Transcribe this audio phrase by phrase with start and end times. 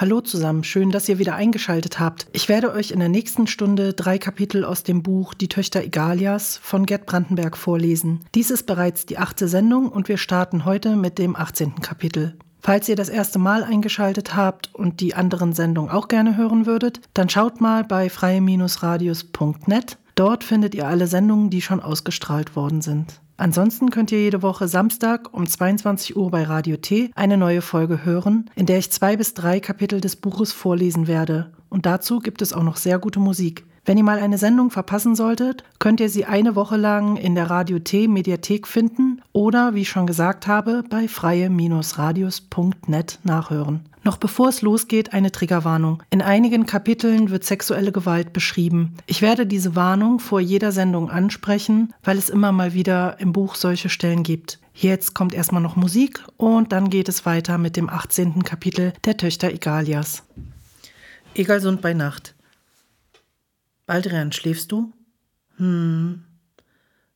[0.00, 2.28] Hallo zusammen, schön, dass ihr wieder eingeschaltet habt.
[2.30, 6.56] Ich werde euch in der nächsten Stunde drei Kapitel aus dem Buch Die Töchter Egalias
[6.62, 8.20] von Gerd Brandenberg vorlesen.
[8.32, 11.80] Dies ist bereits die achte Sendung und wir starten heute mit dem 18.
[11.80, 12.36] Kapitel.
[12.60, 17.00] Falls ihr das erste Mal eingeschaltet habt und die anderen Sendungen auch gerne hören würdet,
[17.12, 19.98] dann schaut mal bei freie-radius.net.
[20.14, 23.20] Dort findet ihr alle Sendungen, die schon ausgestrahlt worden sind.
[23.38, 28.04] Ansonsten könnt ihr jede Woche Samstag um 22 Uhr bei Radio T eine neue Folge
[28.04, 31.52] hören, in der ich zwei bis drei Kapitel des Buches vorlesen werde.
[31.68, 33.64] Und dazu gibt es auch noch sehr gute Musik.
[33.84, 37.48] Wenn ihr mal eine Sendung verpassen solltet, könnt ihr sie eine Woche lang in der
[37.48, 43.82] Radio T Mediathek finden oder, wie ich schon gesagt habe, bei freie-radius.net nachhören.
[44.08, 46.02] Noch bevor es losgeht, eine Triggerwarnung.
[46.08, 48.94] In einigen Kapiteln wird sexuelle Gewalt beschrieben.
[49.04, 53.54] Ich werde diese Warnung vor jeder Sendung ansprechen, weil es immer mal wieder im Buch
[53.54, 54.60] solche Stellen gibt.
[54.72, 58.44] Jetzt kommt erstmal noch Musik und dann geht es weiter mit dem 18.
[58.44, 60.22] Kapitel der Töchter Egalias.
[61.34, 62.34] Egalsund bei Nacht.
[63.84, 64.90] Baldrian, schläfst du?
[65.58, 66.24] Hm.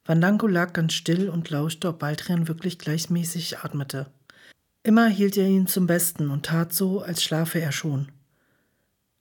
[0.05, 4.09] Vandango lag ganz still und lauschte, ob Baldrian wirklich gleichmäßig atmete.
[4.85, 8.11] Immer hielt er ihn zum Besten und tat so, als schlafe er schon.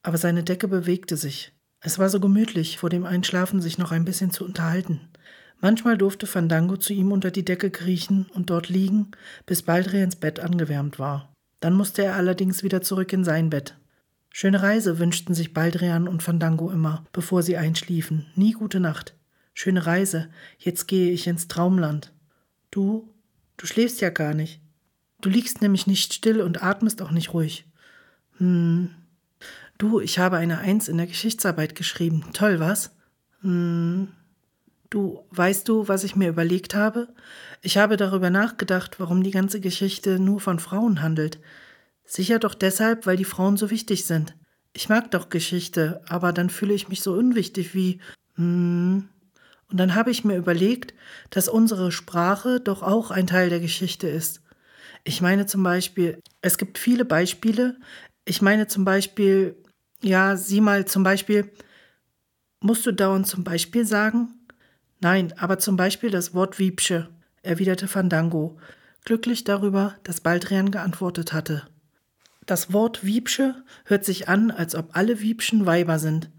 [0.01, 1.53] Aber seine Decke bewegte sich.
[1.79, 5.01] Es war so gemütlich, vor dem Einschlafen sich noch ein bisschen zu unterhalten.
[5.59, 9.11] Manchmal durfte Fandango zu ihm unter die Decke kriechen und dort liegen,
[9.45, 11.31] bis Baldrians Bett angewärmt war.
[11.59, 13.77] Dann musste er allerdings wieder zurück in sein Bett.
[14.31, 18.25] Schöne Reise wünschten sich Baldrian und Fandango immer, bevor sie einschliefen.
[18.35, 19.15] Nie gute Nacht.
[19.53, 22.13] Schöne Reise, jetzt gehe ich ins Traumland.
[22.71, 23.13] Du,
[23.57, 24.61] du schläfst ja gar nicht.
[25.21, 27.65] Du liegst nämlich nicht still und atmest auch nicht ruhig.
[28.37, 28.89] Hm.
[29.77, 32.25] Du, ich habe eine Eins in der Geschichtsarbeit geschrieben.
[32.33, 32.91] Toll, was?
[33.41, 34.09] Hm.
[34.89, 37.07] Du, weißt du, was ich mir überlegt habe?
[37.61, 41.39] Ich habe darüber nachgedacht, warum die ganze Geschichte nur von Frauen handelt.
[42.03, 44.35] Sicher doch deshalb, weil die Frauen so wichtig sind.
[44.73, 47.99] Ich mag doch Geschichte, aber dann fühle ich mich so unwichtig wie.
[48.35, 49.07] Hm.
[49.69, 50.93] Und dann habe ich mir überlegt,
[51.29, 54.40] dass unsere Sprache doch auch ein Teil der Geschichte ist.
[55.03, 57.77] Ich meine zum Beispiel, es gibt viele Beispiele.
[58.25, 59.55] Ich meine zum Beispiel,
[60.01, 61.51] ja, sieh mal zum Beispiel,
[62.59, 64.33] musst du dauernd zum Beispiel sagen?
[64.99, 67.09] Nein, aber zum Beispiel das Wort Wiebsche,
[67.41, 68.59] erwiderte Fandango,
[69.03, 71.67] glücklich darüber, dass Baldrian geantwortet hatte.
[72.45, 76.29] Das Wort Wiebsche hört sich an, als ob alle Wiebschen Weiber sind.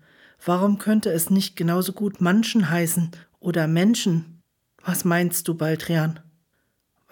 [0.45, 4.41] Warum könnte es nicht genauso gut Manchen heißen oder Menschen?
[4.85, 6.21] Was meinst du, Baldrian?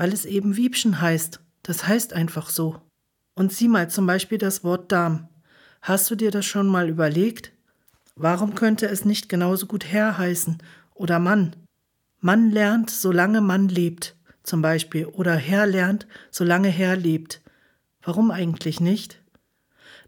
[0.00, 1.40] Weil es eben Wiebchen heißt.
[1.62, 2.80] Das heißt einfach so.
[3.34, 5.28] Und sieh mal zum Beispiel das Wort Darm.
[5.82, 7.52] Hast du dir das schon mal überlegt?
[8.16, 10.56] Warum könnte es nicht genauso gut Herr heißen
[10.94, 11.54] oder Mann?
[12.18, 17.42] Mann lernt, solange Mann lebt, zum Beispiel, oder Herr lernt, solange Herr lebt.
[18.00, 19.20] Warum eigentlich nicht?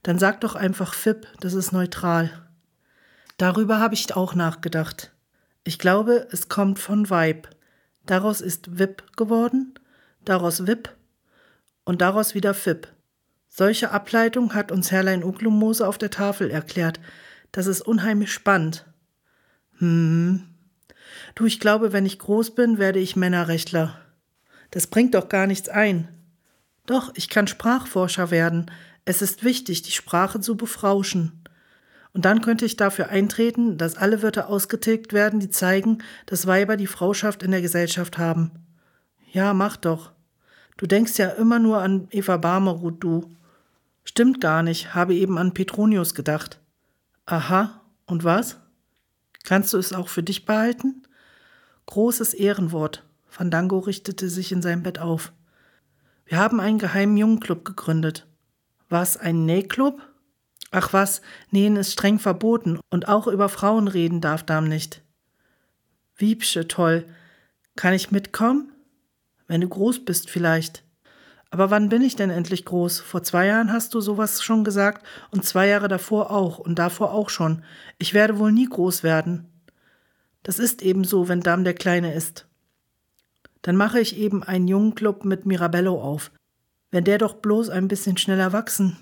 [0.03, 2.31] Dann sag doch einfach FIP, das ist neutral.
[3.37, 5.13] Darüber habe ich auch nachgedacht.
[5.65, 7.51] Ich glaube, es kommt von Weib.
[8.07, 9.75] Daraus ist WIP geworden
[10.25, 10.95] daraus Wip
[11.85, 12.89] und daraus wieder Fip.
[13.49, 17.01] Solche Ableitung hat uns Herrlein Uklumose auf der Tafel erklärt.
[17.51, 18.87] Das ist unheimlich spannend.
[19.79, 20.45] Hm.
[21.35, 23.99] Du, ich glaube, wenn ich groß bin, werde ich Männerrechtler.
[24.71, 26.09] Das bringt doch gar nichts ein.
[26.87, 28.71] Doch, ich kann Sprachforscher werden.
[29.05, 31.45] Es ist wichtig, die Sprache zu befrauschen.
[32.15, 36.77] Und dann könnte ich dafür eintreten, dass alle Wörter ausgetilgt werden, die zeigen, dass Weiber
[36.77, 38.51] die Frauschaft in der Gesellschaft haben.
[39.33, 40.13] Ja, mach doch.
[40.77, 43.35] Du denkst ja immer nur an Eva Barmerud, du.
[44.05, 46.61] Stimmt gar nicht, habe eben an Petronius gedacht.
[47.25, 48.59] Aha, und was?
[49.43, 51.03] Kannst du es auch für dich behalten?
[51.87, 53.05] Großes Ehrenwort.
[53.27, 55.33] Fandango richtete sich in seinem Bett auf.
[56.27, 58.27] Wir haben einen geheimen Jungenclub gegründet.
[58.91, 60.03] Was, ein Nähclub?
[60.71, 65.03] Ach was, Nähen ist streng verboten und auch über Frauen reden darf Dam nicht.
[66.17, 67.07] Wiebsche, toll.
[67.77, 68.72] Kann ich mitkommen?
[69.53, 70.83] Wenn du groß bist vielleicht.
[71.51, 73.01] Aber wann bin ich denn endlich groß?
[73.01, 77.13] Vor zwei Jahren hast du sowas schon gesagt und zwei Jahre davor auch und davor
[77.13, 77.63] auch schon.
[77.99, 79.47] Ich werde wohl nie groß werden.
[80.43, 82.47] Das ist eben so, wenn Dam der Kleine ist.
[83.61, 86.31] Dann mache ich eben einen jungen Club mit Mirabello auf.
[86.91, 88.97] Wenn der doch bloß ein bisschen schneller wachsen.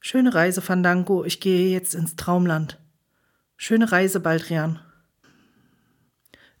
[0.00, 2.80] Schöne Reise, Fandango, ich gehe jetzt ins Traumland.
[3.58, 4.78] Schöne Reise, Baldrian.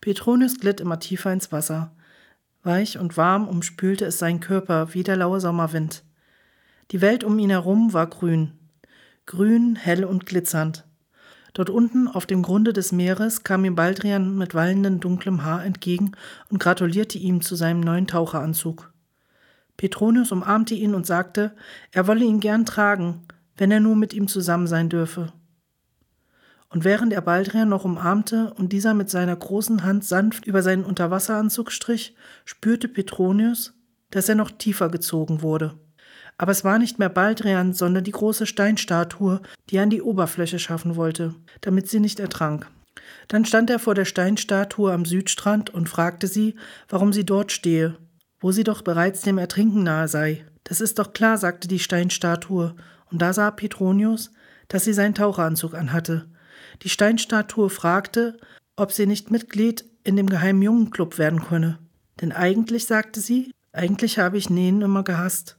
[0.02, 1.96] Petronius glitt immer tiefer ins Wasser.
[2.62, 6.04] Weich und warm umspülte es seinen Körper wie der laue Sommerwind.
[6.92, 8.52] Die Welt um ihn herum war grün.
[9.26, 10.84] Grün, hell und glitzernd.
[11.54, 16.12] Dort unten auf dem Grunde des Meeres kam ihm Baldrian mit wallendem dunklem Haar entgegen
[16.48, 18.92] und gratulierte ihm zu seinem neuen Taucheranzug.
[19.76, 21.54] Petronius umarmte ihn und sagte,
[21.90, 23.22] er wolle ihn gern tragen,
[23.56, 25.32] wenn er nur mit ihm zusammen sein dürfe.
[26.72, 30.84] Und während er Baldrian noch umarmte und dieser mit seiner großen Hand sanft über seinen
[30.84, 32.16] Unterwasseranzug strich,
[32.46, 33.74] spürte Petronius,
[34.10, 35.74] dass er noch tiefer gezogen wurde.
[36.38, 40.58] Aber es war nicht mehr Baldrian, sondern die große Steinstatue, die er an die Oberfläche
[40.58, 42.66] schaffen wollte, damit sie nicht ertrank.
[43.28, 46.56] Dann stand er vor der Steinstatue am Südstrand und fragte sie,
[46.88, 47.98] warum sie dort stehe,
[48.40, 50.46] wo sie doch bereits dem Ertrinken nahe sei.
[50.64, 52.74] Das ist doch klar, sagte die Steinstatue,
[53.10, 54.30] und da sah Petronius,
[54.68, 56.32] dass sie seinen Taucheranzug anhatte.
[56.82, 58.38] Die Steinstatue fragte,
[58.76, 61.78] ob sie nicht Mitglied in dem geheimen Jungenclub werden könne.
[62.20, 65.56] Denn eigentlich, sagte sie, eigentlich habe ich Nähen immer gehasst.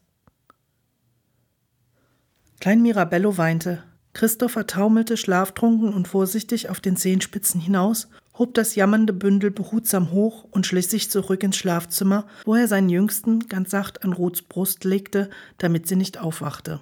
[2.60, 3.84] Klein Mirabello weinte.
[4.14, 8.08] Christopher taumelte schlaftrunken und vorsichtig auf den Zehenspitzen hinaus,
[8.38, 12.90] hob das jammernde Bündel behutsam hoch und schlich sich zurück ins Schlafzimmer, wo er seinen
[12.90, 16.80] Jüngsten ganz sacht an Ruths Brust legte, damit sie nicht aufwachte.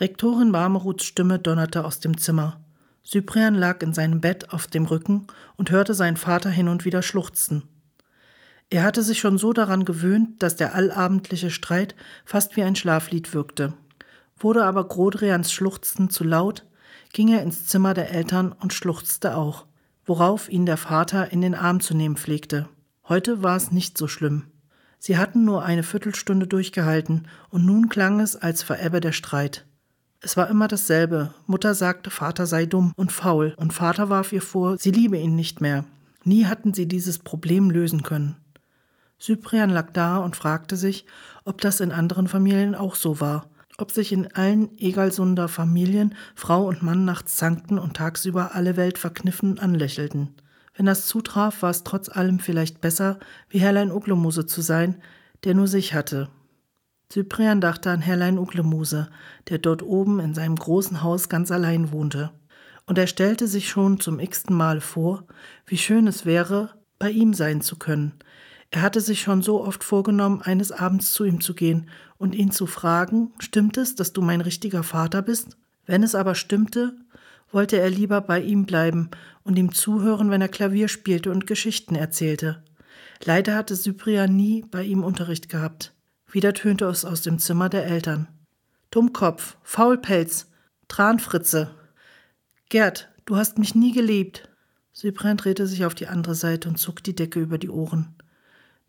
[0.00, 2.60] Rektorin Barmeruths Stimme donnerte aus dem Zimmer.
[3.04, 7.02] Cyprian lag in seinem Bett auf dem Rücken und hörte seinen Vater hin und wieder
[7.02, 7.64] schluchzen.
[8.70, 13.34] Er hatte sich schon so daran gewöhnt, dass der allabendliche Streit fast wie ein Schlaflied
[13.34, 13.72] wirkte.
[14.36, 16.64] Wurde aber Grodrians Schluchzen zu laut,
[17.12, 19.66] ging er ins Zimmer der Eltern und schluchzte auch,
[20.04, 22.68] worauf ihn der Vater in den Arm zu nehmen pflegte.
[23.08, 24.44] Heute war es nicht so schlimm.
[25.00, 29.64] Sie hatten nur eine Viertelstunde durchgehalten, und nun klang es, als verebbe der Streit.
[30.20, 31.32] Es war immer dasselbe.
[31.46, 35.36] Mutter sagte, Vater sei dumm und faul, und Vater warf ihr vor, sie liebe ihn
[35.36, 35.84] nicht mehr.
[36.24, 38.36] Nie hatten sie dieses Problem lösen können.
[39.20, 41.04] Cyprian lag da und fragte sich,
[41.44, 46.66] ob das in anderen Familien auch so war, ob sich in allen Egalsunder Familien Frau
[46.66, 50.34] und Mann nachts zankten und tagsüber alle Welt verkniffen anlächelten.
[50.74, 53.18] Wenn das zutraf, war es trotz allem vielleicht besser,
[53.48, 55.00] wie Herrlein Uglemuse zu sein,
[55.44, 56.28] der nur sich hatte,
[57.10, 59.08] Cyprian dachte an Herrlein Uglemuse,
[59.48, 62.30] der dort oben in seinem großen Haus ganz allein wohnte.
[62.84, 65.24] Und er stellte sich schon zum x-ten Mal vor,
[65.66, 68.12] wie schön es wäre, bei ihm sein zu können.
[68.70, 71.88] Er hatte sich schon so oft vorgenommen, eines Abends zu ihm zu gehen
[72.18, 75.56] und ihn zu fragen, stimmt es, dass du mein richtiger Vater bist?
[75.86, 76.94] Wenn es aber stimmte,
[77.50, 79.10] wollte er lieber bei ihm bleiben
[79.42, 82.62] und ihm zuhören, wenn er Klavier spielte und Geschichten erzählte.
[83.24, 85.94] Leider hatte Cyprian nie bei ihm Unterricht gehabt.
[86.30, 88.28] Wieder tönte es aus dem Zimmer der Eltern.
[88.90, 90.46] Dummkopf, Faulpelz,
[90.86, 91.74] Tranfritze.
[92.68, 94.48] Gerd, du hast mich nie geliebt.
[94.94, 98.14] Cyprien drehte sich auf die andere Seite und zog die Decke über die Ohren.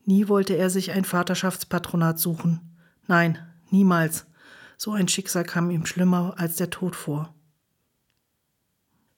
[0.06, 2.76] Nie wollte er sich ein Vaterschaftspatronat suchen.
[3.08, 3.38] Nein,
[3.70, 4.26] niemals.
[4.76, 7.34] So ein Schicksal kam ihm schlimmer als der Tod vor.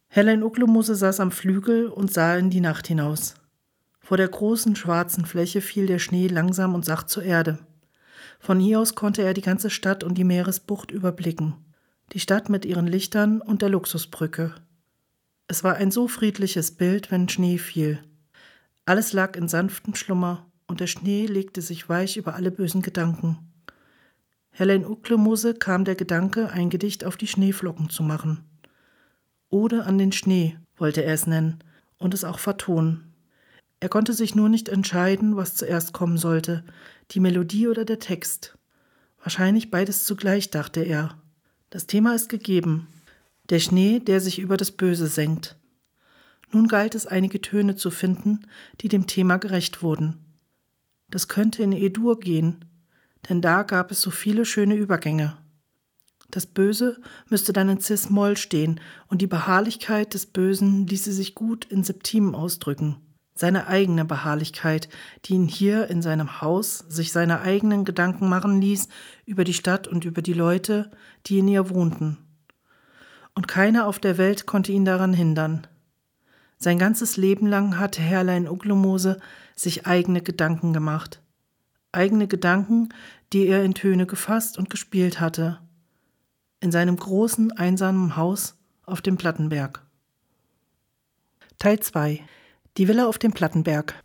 [0.08, 3.36] Helen Uklemuse saß am Flügel und sah in die Nacht hinaus.
[4.00, 7.60] Vor der großen schwarzen Fläche fiel der Schnee langsam und sacht zur Erde.
[8.42, 11.54] Von hier aus konnte er die ganze Stadt und die Meeresbucht überblicken.
[12.12, 14.56] Die Stadt mit ihren Lichtern und der Luxusbrücke.
[15.48, 18.00] Es war ein so friedliches Bild, wenn Schnee fiel.
[18.86, 23.38] Alles lag in sanftem Schlummer und der Schnee legte sich weich über alle bösen Gedanken.
[24.50, 28.44] Helen Uklemuse kam der Gedanke, ein Gedicht auf die Schneeflocken zu machen.
[29.50, 31.64] Ode an den Schnee wollte er es nennen
[32.00, 33.11] und es auch vertonen.
[33.82, 36.64] Er konnte sich nur nicht entscheiden, was zuerst kommen sollte,
[37.10, 38.56] die Melodie oder der Text.
[39.24, 41.18] Wahrscheinlich beides zugleich, dachte er.
[41.72, 42.88] Das Thema ist gegeben.
[43.50, 45.58] Der Schnee, der sich über das Böse senkt.
[46.52, 48.42] Nun galt es, einige Töne zu finden,
[48.82, 50.26] die dem Thema gerecht wurden.
[51.10, 52.66] Das könnte in E-Dur gehen,
[53.30, 55.38] denn da gab es so viele schöne Übergänge.
[56.30, 61.66] Das Böse müsste dann in Cis-Moll stehen und die Beharrlichkeit des Bösen ließe sich gut
[61.66, 62.98] in Septimen ausdrücken
[63.42, 64.88] seine eigene Beharrlichkeit,
[65.26, 68.88] die ihn hier in seinem Haus sich seine eigenen Gedanken machen ließ
[69.26, 70.92] über die Stadt und über die Leute,
[71.26, 72.18] die in ihr wohnten.
[73.34, 75.66] Und keiner auf der Welt konnte ihn daran hindern.
[76.58, 79.20] Sein ganzes Leben lang hatte Herrlein Uglemose
[79.56, 81.22] sich eigene Gedanken gemacht.
[81.92, 82.90] Eigene Gedanken,
[83.34, 85.60] die er in Töne gefasst und gespielt hatte.
[86.60, 88.56] In seinem großen, einsamen Haus
[88.86, 89.84] auf dem Plattenberg.
[91.58, 92.24] Teil 2
[92.78, 93.96] die Villa auf dem Plattenberg.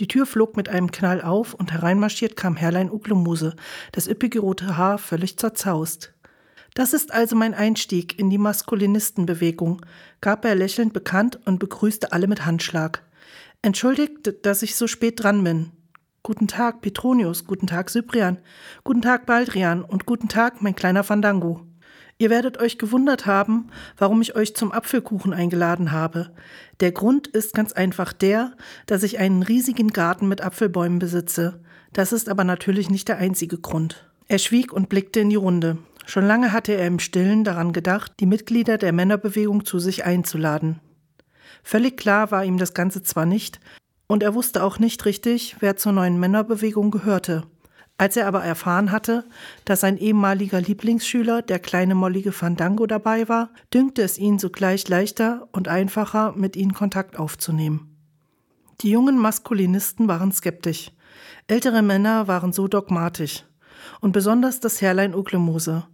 [0.00, 3.56] Die Tür flog mit einem Knall auf und hereinmarschiert kam Herrlein Uglemuse,
[3.92, 6.12] das üppige rote Haar völlig zerzaust.
[6.74, 9.80] Das ist also mein Einstieg in die Maskulinistenbewegung,
[10.20, 13.02] gab er lächelnd bekannt und begrüßte alle mit Handschlag.
[13.62, 15.72] Entschuldigt, dass ich so spät dran bin.
[16.22, 18.38] Guten Tag, Petronius, guten Tag, Cyprian,
[18.84, 21.66] guten Tag, Baldrian und guten Tag, mein kleiner Fandango.
[22.18, 23.68] Ihr werdet euch gewundert haben,
[23.98, 26.30] warum ich euch zum Apfelkuchen eingeladen habe.
[26.80, 28.52] Der Grund ist ganz einfach der,
[28.86, 31.60] dass ich einen riesigen Garten mit Apfelbäumen besitze.
[31.92, 34.08] Das ist aber natürlich nicht der einzige Grund.
[34.28, 35.76] Er schwieg und blickte in die Runde.
[36.06, 40.80] Schon lange hatte er im Stillen daran gedacht, die Mitglieder der Männerbewegung zu sich einzuladen.
[41.62, 43.60] Völlig klar war ihm das Ganze zwar nicht,
[44.06, 47.42] und er wusste auch nicht richtig, wer zur neuen Männerbewegung gehörte.
[47.98, 49.24] Als er aber erfahren hatte,
[49.64, 55.48] dass sein ehemaliger Lieblingsschüler, der kleine mollige Fandango, dabei war, dünkte es ihn sogleich leichter
[55.52, 57.96] und einfacher, mit ihnen Kontakt aufzunehmen.
[58.82, 60.92] Die jungen Maskulinisten waren skeptisch.
[61.46, 63.44] Ältere Männer waren so dogmatisch.
[64.00, 65.84] Und besonders das Herrlein Uglemose.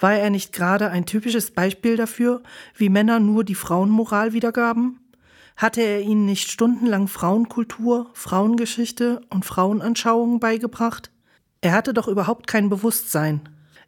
[0.00, 2.42] War er nicht gerade ein typisches Beispiel dafür,
[2.74, 5.00] wie Männer nur die Frauenmoral wiedergaben?
[5.56, 11.10] Hatte er ihnen nicht stundenlang Frauenkultur, Frauengeschichte und Frauenanschauungen beigebracht?
[11.64, 13.40] Er hatte doch überhaupt kein Bewusstsein.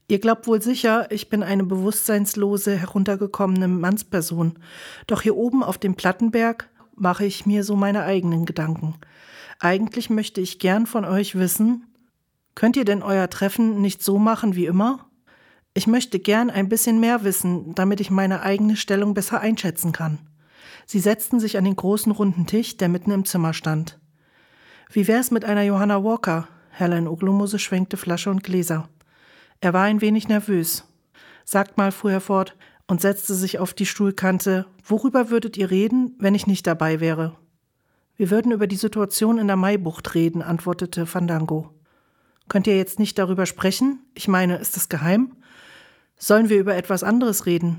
[0.08, 4.54] Ihr glaubt wohl sicher, ich bin eine bewusstseinslose, heruntergekommene Mannsperson.
[5.06, 8.94] Doch hier oben auf dem Plattenberg mache ich mir so meine eigenen Gedanken.
[9.60, 11.84] Eigentlich möchte ich gern von euch wissen,
[12.54, 15.10] könnt ihr denn euer Treffen nicht so machen wie immer?
[15.74, 20.16] Ich möchte gern ein bisschen mehr wissen, damit ich meine eigene Stellung besser einschätzen kann.
[20.86, 23.98] Sie setzten sich an den großen runden Tisch, der mitten im Zimmer stand.
[24.90, 26.48] Wie wär's mit einer Johanna Walker?
[26.78, 28.90] Herrlein Oglomose schwenkte Flasche und Gläser.
[29.60, 30.84] Er war ein wenig nervös.
[31.46, 32.54] Sagt mal, fuhr er fort
[32.86, 37.34] und setzte sich auf die Stuhlkante, worüber würdet ihr reden, wenn ich nicht dabei wäre?
[38.16, 41.70] Wir würden über die Situation in der Maibucht reden, antwortete Fandango.
[42.50, 44.00] Könnt ihr jetzt nicht darüber sprechen?
[44.12, 45.34] Ich meine, ist es geheim?
[46.18, 47.78] Sollen wir über etwas anderes reden?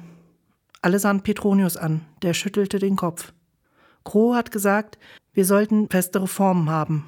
[0.81, 3.31] Alle sahen Petronius an, der schüttelte den Kopf.
[4.03, 4.97] Groh hat gesagt,
[5.33, 7.05] wir sollten festere Formen haben.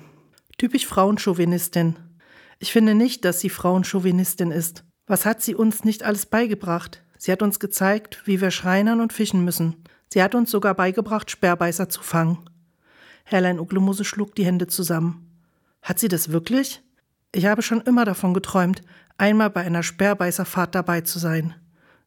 [0.60, 1.96] Typisch Frauenchauvinistin.
[2.60, 4.84] Ich finde nicht, dass sie Frauenchauvinistin ist.
[5.08, 7.02] Was hat sie uns nicht alles beigebracht?
[7.18, 9.78] Sie hat uns gezeigt, wie wir schreinern und fischen müssen.
[10.10, 12.40] Sie hat uns sogar beigebracht, Sperrbeißer zu fangen.
[13.24, 15.32] Herrlein Uglemose schlug die Hände zusammen.
[15.82, 16.82] Hat sie das wirklich?
[17.32, 18.82] Ich habe schon immer davon geträumt,
[19.18, 21.56] einmal bei einer Sperrbeißerfahrt dabei zu sein.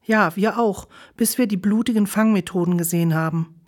[0.04, 3.62] Ja, wir auch, bis wir die blutigen Fangmethoden gesehen haben.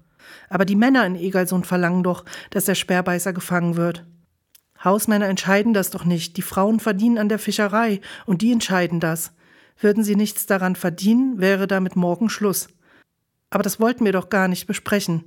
[0.50, 4.04] Aber die Männer in Egalsund verlangen doch, dass der Sperrbeißer gefangen wird.
[4.84, 6.36] Hausmänner entscheiden das doch nicht.
[6.36, 9.32] Die Frauen verdienen an der Fischerei und die entscheiden das.
[9.80, 12.68] Würden sie nichts daran verdienen, wäre damit morgen Schluss.
[13.50, 15.24] Aber das wollten wir doch gar nicht besprechen.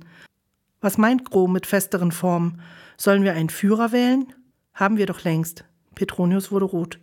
[0.80, 2.60] Was meint Gro mit festeren Formen?
[2.96, 4.32] Sollen wir einen Führer wählen?
[4.74, 5.64] Haben wir doch längst.
[5.94, 7.00] Petronius wurde rot.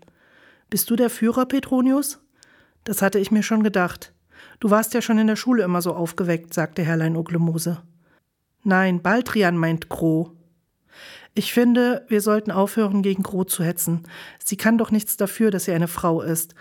[0.69, 2.19] Bist du der Führer, Petronius?
[2.85, 4.13] Das hatte ich mir schon gedacht.
[4.59, 7.81] Du warst ja schon in der Schule immer so aufgeweckt, sagte Herrlein Oglemose.
[8.63, 10.31] Nein, Baldrian meint Gro.
[11.37, 14.03] Ich finde, wir sollten aufhören, gegen Gro zu hetzen.
[14.43, 16.55] Sie kann doch nichts dafür, dass sie eine Frau ist.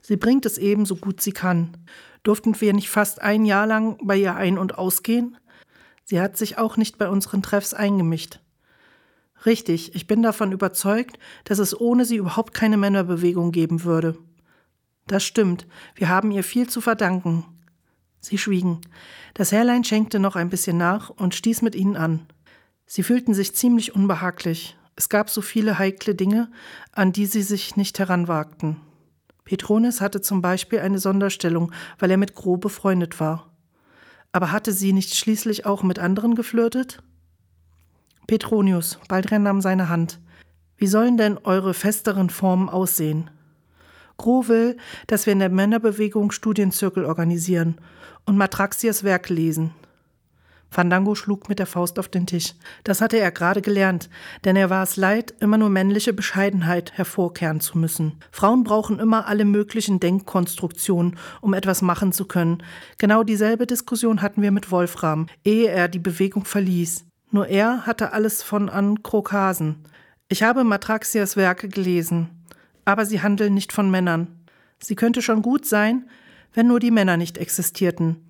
[0.00, 1.76] Sie bringt es eben so gut sie kann.
[2.24, 5.36] Durften wir nicht fast ein Jahr lang bei ihr ein- und ausgehen?
[6.04, 8.40] Sie hat sich auch nicht bei unseren Treffs eingemischt.
[9.46, 14.18] Richtig, ich bin davon überzeugt, dass es ohne sie überhaupt keine Männerbewegung geben würde.
[15.06, 17.44] Das stimmt, wir haben ihr viel zu verdanken.
[18.20, 18.80] Sie schwiegen.
[19.34, 22.26] Das Herrlein schenkte noch ein bisschen nach und stieß mit ihnen an.
[22.90, 24.74] Sie fühlten sich ziemlich unbehaglich.
[24.96, 26.50] Es gab so viele heikle Dinge,
[26.90, 28.80] an die sie sich nicht heranwagten.
[29.44, 33.52] Petronis hatte zum Beispiel eine Sonderstellung, weil er mit Gro befreundet war.
[34.32, 37.02] Aber hatte sie nicht schließlich auch mit anderen geflirtet?
[38.26, 40.18] Petronius, Baldrian nahm seine Hand.
[40.78, 43.30] Wie sollen denn eure festeren Formen aussehen?
[44.16, 47.78] Gro will, dass wir in der Männerbewegung Studienzirkel organisieren
[48.24, 49.74] und Matraxias Werke lesen.
[50.70, 52.54] Fandango schlug mit der Faust auf den Tisch.
[52.84, 54.10] Das hatte er gerade gelernt,
[54.44, 58.18] denn er war es leid, immer nur männliche Bescheidenheit hervorkehren zu müssen.
[58.30, 62.62] Frauen brauchen immer alle möglichen Denkkonstruktionen, um etwas machen zu können.
[62.98, 67.06] Genau dieselbe Diskussion hatten wir mit Wolfram, ehe er die Bewegung verließ.
[67.30, 69.84] Nur er hatte alles von an Krokasen.
[70.28, 72.28] Ich habe Matraxias Werke gelesen,
[72.84, 74.44] aber sie handeln nicht von Männern.
[74.78, 76.08] Sie könnte schon gut sein,
[76.54, 78.28] wenn nur die Männer nicht existierten.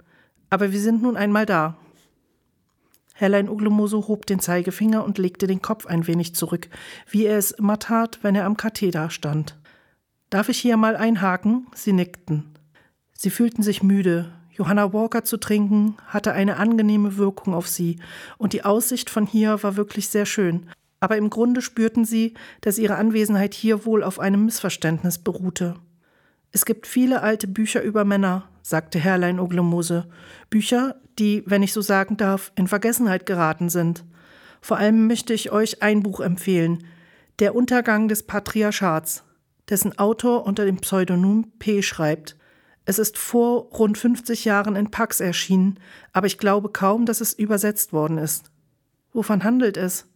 [0.51, 1.77] Aber wir sind nun einmal da.
[3.19, 6.69] Herrlein Uglemoso hob den Zeigefinger und legte den Kopf ein wenig zurück,
[7.11, 9.59] wie er es immer tat, wenn er am Katheder stand.
[10.31, 11.67] Darf ich hier mal einhaken?
[11.75, 12.55] Sie nickten.
[13.15, 14.31] Sie fühlten sich müde.
[14.53, 17.99] Johanna Walker zu trinken hatte eine angenehme Wirkung auf sie,
[18.37, 20.69] und die Aussicht von hier war wirklich sehr schön.
[21.01, 25.75] Aber im Grunde spürten sie, dass ihre Anwesenheit hier wohl auf einem Missverständnis beruhte.
[26.53, 30.07] Es gibt viele alte Bücher über Männer, sagte Herrlein Oglemose.
[30.51, 34.05] Bücher, die, wenn ich so sagen darf, in Vergessenheit geraten sind.
[34.61, 36.85] Vor allem möchte ich euch ein Buch empfehlen:
[37.39, 39.25] Der Untergang des Patriarchats,
[39.71, 42.37] dessen Autor unter dem Pseudonym P schreibt.
[42.85, 45.79] Es ist vor rund 50 Jahren in Pax erschienen,
[46.13, 48.51] aber ich glaube kaum, dass es übersetzt worden ist.
[49.15, 50.07] Wovon handelt es?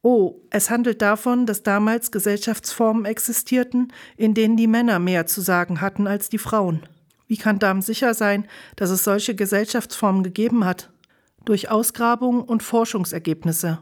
[0.00, 5.80] Oh, es handelt davon, dass damals Gesellschaftsformen existierten, in denen die Männer mehr zu sagen
[5.82, 6.82] hatten als die Frauen.
[7.32, 8.44] Wie kann Damen sicher sein,
[8.76, 10.90] dass es solche Gesellschaftsformen gegeben hat?
[11.46, 13.78] Durch Ausgrabungen und Forschungsergebnisse.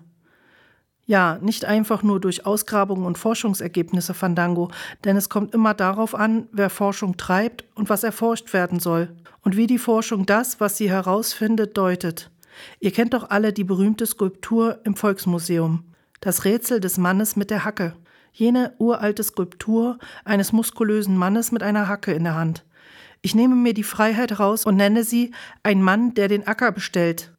[1.04, 4.70] Ja, nicht einfach nur durch Ausgrabungen und Forschungsergebnisse, Fandango,
[5.02, 9.56] denn es kommt immer darauf an, wer Forschung treibt und was erforscht werden soll und
[9.56, 12.30] wie die Forschung das, was sie herausfindet, deutet.
[12.78, 15.82] Ihr kennt doch alle die berühmte Skulptur im Volksmuseum,
[16.20, 17.96] das Rätsel des Mannes mit der Hacke.
[18.32, 22.64] Jene uralte Skulptur eines muskulösen Mannes mit einer Hacke in der Hand.
[23.22, 27.32] Ich nehme mir die Freiheit raus und nenne sie ein Mann, der den Acker bestellt.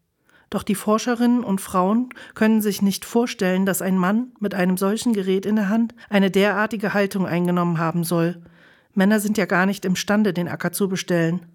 [0.51, 5.13] Doch die Forscherinnen und Frauen können sich nicht vorstellen, dass ein Mann mit einem solchen
[5.13, 8.41] Gerät in der Hand eine derartige Haltung eingenommen haben soll.
[8.93, 11.45] Männer sind ja gar nicht imstande, den Acker zu bestellen.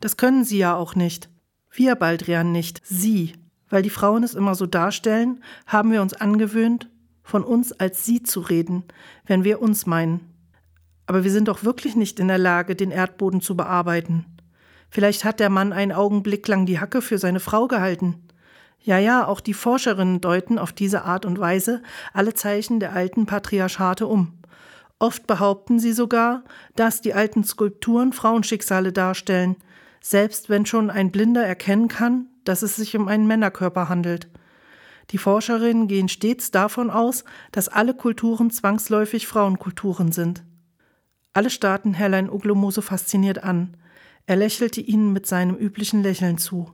[0.00, 1.28] Das können sie ja auch nicht.
[1.70, 3.34] Wir Baldrian nicht, sie.
[3.68, 6.88] Weil die Frauen es immer so darstellen, haben wir uns angewöhnt,
[7.22, 8.84] von uns als sie zu reden,
[9.26, 10.33] wenn wir uns meinen.
[11.06, 14.24] Aber wir sind doch wirklich nicht in der Lage, den Erdboden zu bearbeiten.
[14.88, 18.22] Vielleicht hat der Mann einen Augenblick lang die Hacke für seine Frau gehalten.
[18.80, 21.82] Ja, ja, auch die Forscherinnen deuten auf diese Art und Weise
[22.12, 24.38] alle Zeichen der alten Patriarchate um.
[24.98, 26.44] Oft behaupten sie sogar,
[26.76, 29.56] dass die alten Skulpturen Frauenschicksale darstellen,
[30.00, 34.28] selbst wenn schon ein Blinder erkennen kann, dass es sich um einen Männerkörper handelt.
[35.10, 40.44] Die Forscherinnen gehen stets davon aus, dass alle Kulturen zwangsläufig Frauenkulturen sind.
[41.34, 43.76] Alle starrten Herrlein Uglomose fasziniert an.
[44.26, 46.70] Er lächelte ihnen mit seinem üblichen Lächeln zu.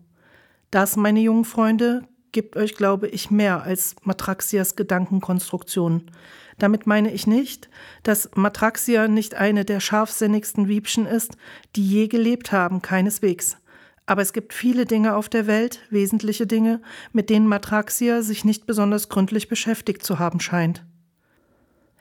[0.71, 6.11] Das, meine jungen Freunde, gibt euch, glaube ich, mehr als Matraxias Gedankenkonstruktion.
[6.59, 7.71] Damit meine ich nicht,
[8.03, 11.39] dass Matraxia nicht eine der scharfsinnigsten Wiebchen ist,
[11.75, 13.57] die je gelebt haben, keineswegs.
[14.05, 18.67] Aber es gibt viele Dinge auf der Welt, wesentliche Dinge, mit denen Matraxia sich nicht
[18.67, 20.85] besonders gründlich beschäftigt zu haben scheint.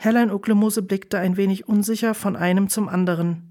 [0.02, 3.44] Hellein Uklemose blickte ein wenig unsicher von einem zum anderen.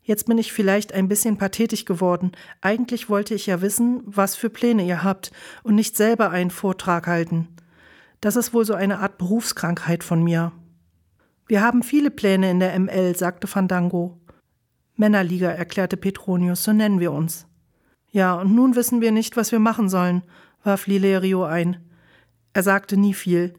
[0.00, 2.32] Jetzt bin ich vielleicht ein bisschen pathetisch geworden.
[2.62, 7.06] Eigentlich wollte ich ja wissen, was für Pläne ihr habt und nicht selber einen Vortrag
[7.06, 7.48] halten.
[8.22, 10.52] Das ist wohl so eine Art Berufskrankheit von mir.
[11.46, 14.18] Wir haben viele Pläne in der ML, sagte Fandango.
[14.96, 17.46] Männerliga, erklärte Petronius, so nennen wir uns.
[18.10, 20.22] Ja, und nun wissen wir nicht, was wir machen sollen,
[20.64, 21.84] warf Lilerio ein.
[22.54, 23.52] Er sagte nie viel.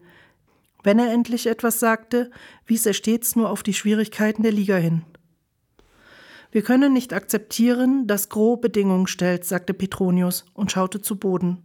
[0.84, 2.30] Wenn er endlich etwas sagte,
[2.66, 5.02] wies er stets nur auf die Schwierigkeiten der Liga hin.
[6.52, 11.64] Wir können nicht akzeptieren, dass Gros Bedingungen stellt, sagte Petronius und schaute zu Boden.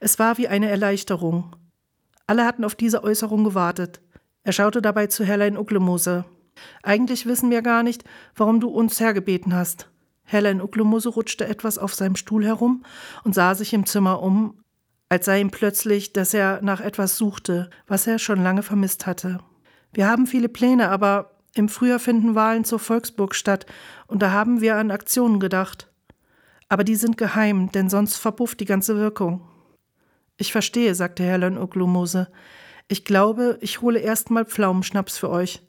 [0.00, 1.54] Es war wie eine Erleichterung.
[2.26, 4.00] Alle hatten auf diese Äußerung gewartet.
[4.42, 6.24] Er schaute dabei zu Herrlein Uklemose.
[6.82, 9.90] Eigentlich wissen wir gar nicht, warum du uns hergebeten hast.
[10.24, 12.84] Herrlein Uklemose rutschte etwas auf seinem Stuhl herum
[13.22, 14.58] und sah sich im Zimmer um,
[15.08, 19.38] als sei ihm plötzlich, dass er nach etwas suchte, was er schon lange vermisst hatte.
[19.92, 23.66] Wir haben viele Pläne, aber im Frühjahr finden Wahlen zur Volksburg statt,
[24.06, 25.88] und da haben wir an Aktionen gedacht.
[26.68, 29.40] Aber die sind geheim, denn sonst verpufft die ganze Wirkung.
[30.36, 32.28] Ich verstehe, sagte Herrlein Oglomose.
[32.88, 35.62] Ich glaube, ich hole erst mal Pflaumenschnaps für euch.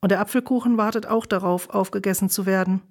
[0.00, 2.82] Und der Apfelkuchen wartet auch darauf, aufgegessen zu werden.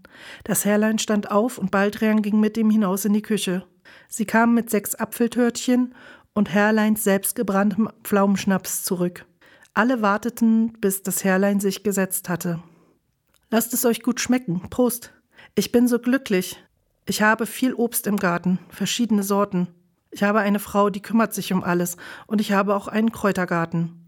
[0.43, 3.65] Das Herrlein stand auf und Baldrian ging mit ihm hinaus in die Küche.
[4.08, 5.93] Sie kamen mit sechs Apfeltörtchen
[6.34, 9.25] und Herrleins selbstgebranntem Pflaumenschnaps zurück.
[9.73, 12.62] Alle warteten, bis das Herrlein sich gesetzt hatte.
[13.49, 14.62] Lasst es euch gut schmecken.
[14.69, 15.13] Prost.
[15.56, 16.63] Ich bin so glücklich.
[17.06, 19.67] Ich habe viel Obst im Garten, verschiedene Sorten.
[20.12, 21.97] Ich habe eine Frau, die kümmert sich um alles,
[22.28, 24.06] und ich habe auch einen Kräutergarten.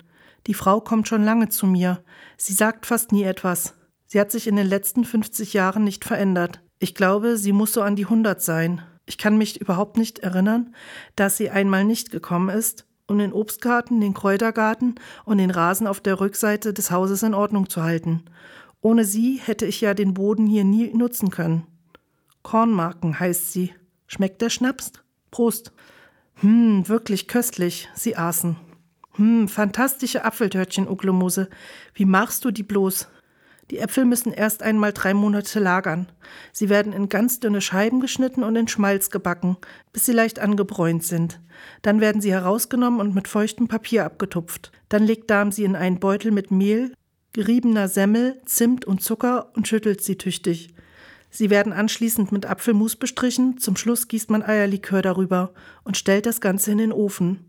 [0.47, 2.03] Die Frau kommt schon lange zu mir.
[2.37, 3.75] Sie sagt fast nie etwas.
[4.07, 6.61] Sie hat sich in den letzten 50 Jahren nicht verändert.
[6.79, 8.81] Ich glaube, sie muss so an die 100 sein.
[9.11, 10.73] Ich kann mich überhaupt nicht erinnern,
[11.17, 14.95] dass sie einmal nicht gekommen ist um den Obstgarten, den Kräutergarten
[15.25, 18.23] und den Rasen auf der Rückseite des Hauses in Ordnung zu halten.
[18.79, 21.67] Ohne sie hätte ich ja den Boden hier nie nutzen können.
[22.41, 23.73] Kornmarken heißt sie.
[24.07, 24.93] Schmeckt der Schnaps?
[25.29, 25.73] Prost.
[26.35, 27.89] Hm, wirklich köstlich.
[27.93, 28.55] Sie aßen.
[29.15, 31.49] Hm, fantastische Apfeltörtchen, Uglomose.
[31.93, 33.09] Wie machst du die bloß?
[33.71, 36.11] Die Äpfel müssen erst einmal drei Monate lagern.
[36.51, 39.55] Sie werden in ganz dünne Scheiben geschnitten und in Schmalz gebacken,
[39.93, 41.39] bis sie leicht angebräunt sind.
[41.81, 44.73] Dann werden sie herausgenommen und mit feuchtem Papier abgetupft.
[44.89, 46.93] Dann legt Darm sie in einen Beutel mit Mehl,
[47.31, 50.75] geriebener Semmel, Zimt und Zucker und schüttelt sie tüchtig.
[51.29, 55.53] Sie werden anschließend mit Apfelmus bestrichen, zum Schluss gießt man Eierlikör darüber
[55.85, 57.45] und stellt das Ganze in den Ofen.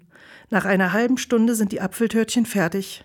[0.50, 3.04] Nach einer halben Stunde sind die Apfeltörtchen fertig.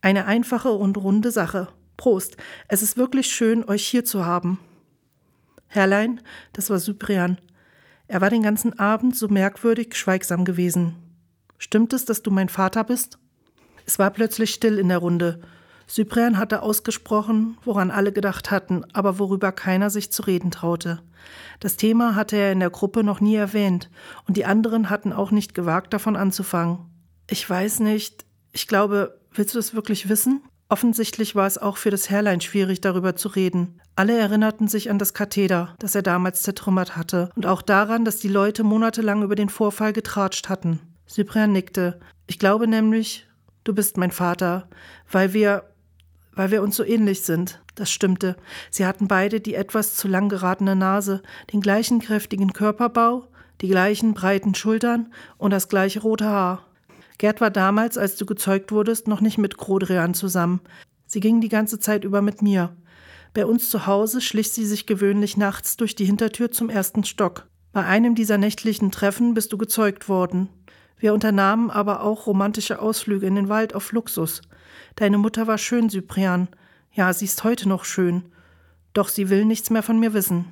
[0.00, 1.68] Eine einfache und runde Sache.
[1.98, 2.38] Prost.
[2.68, 4.58] Es ist wirklich schön, euch hier zu haben.
[5.66, 6.22] Herrlein,
[6.54, 7.38] das war Cyprian.
[8.06, 10.94] Er war den ganzen Abend so merkwürdig schweigsam gewesen.
[11.58, 13.18] Stimmt es, dass du mein Vater bist?
[13.84, 15.40] Es war plötzlich still in der Runde.
[15.88, 21.02] Cyprian hatte ausgesprochen, woran alle gedacht hatten, aber worüber keiner sich zu reden traute.
[21.60, 23.90] Das Thema hatte er in der Gruppe noch nie erwähnt,
[24.26, 26.78] und die anderen hatten auch nicht gewagt, davon anzufangen.
[27.28, 30.42] Ich weiß nicht, ich glaube, willst du es wirklich wissen?
[30.70, 33.80] Offensichtlich war es auch für das Herrlein schwierig, darüber zu reden.
[33.96, 38.18] Alle erinnerten sich an das Katheder, das er damals zertrümmert hatte, und auch daran, dass
[38.18, 40.80] die Leute monatelang über den Vorfall getratscht hatten.
[41.08, 41.98] Cyprian nickte.
[42.26, 43.26] Ich glaube nämlich,
[43.64, 44.68] du bist mein Vater,
[45.10, 45.64] weil wir,
[46.32, 47.62] weil wir uns so ähnlich sind.
[47.74, 48.36] Das stimmte.
[48.70, 53.28] Sie hatten beide die etwas zu lang geratene Nase, den gleichen kräftigen Körperbau,
[53.62, 56.67] die gleichen breiten Schultern und das gleiche rote Haar.
[57.18, 60.60] Gerd war damals, als du gezeugt wurdest, noch nicht mit Grodrian zusammen.
[61.06, 62.76] Sie ging die ganze Zeit über mit mir.
[63.34, 67.46] Bei uns zu Hause schlich sie sich gewöhnlich nachts durch die Hintertür zum ersten Stock.
[67.72, 70.48] Bei einem dieser nächtlichen Treffen bist du gezeugt worden.
[70.96, 74.42] Wir unternahmen aber auch romantische Ausflüge in den Wald auf Luxus.
[74.96, 76.48] Deine Mutter war schön, Cyprian.
[76.92, 78.24] Ja, sie ist heute noch schön.
[78.94, 80.46] Doch sie will nichts mehr von mir wissen.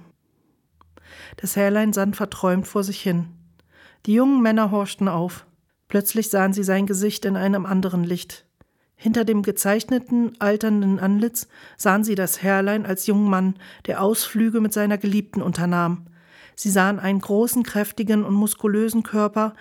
[1.37, 3.29] Das Herrlein sann verträumt vor sich hin.
[4.07, 5.46] Die jungen Männer horchten auf.
[5.88, 8.44] Plötzlich sahen sie sein Gesicht in einem anderen Licht.
[8.96, 13.55] Hinter dem gezeichneten, alternden Antlitz sahen sie das Herrlein als jungen Mann,
[13.87, 16.07] der Ausflüge mit seiner Geliebten unternahm.
[16.55, 19.55] Sie sahen einen großen, kräftigen und muskulösen Körper,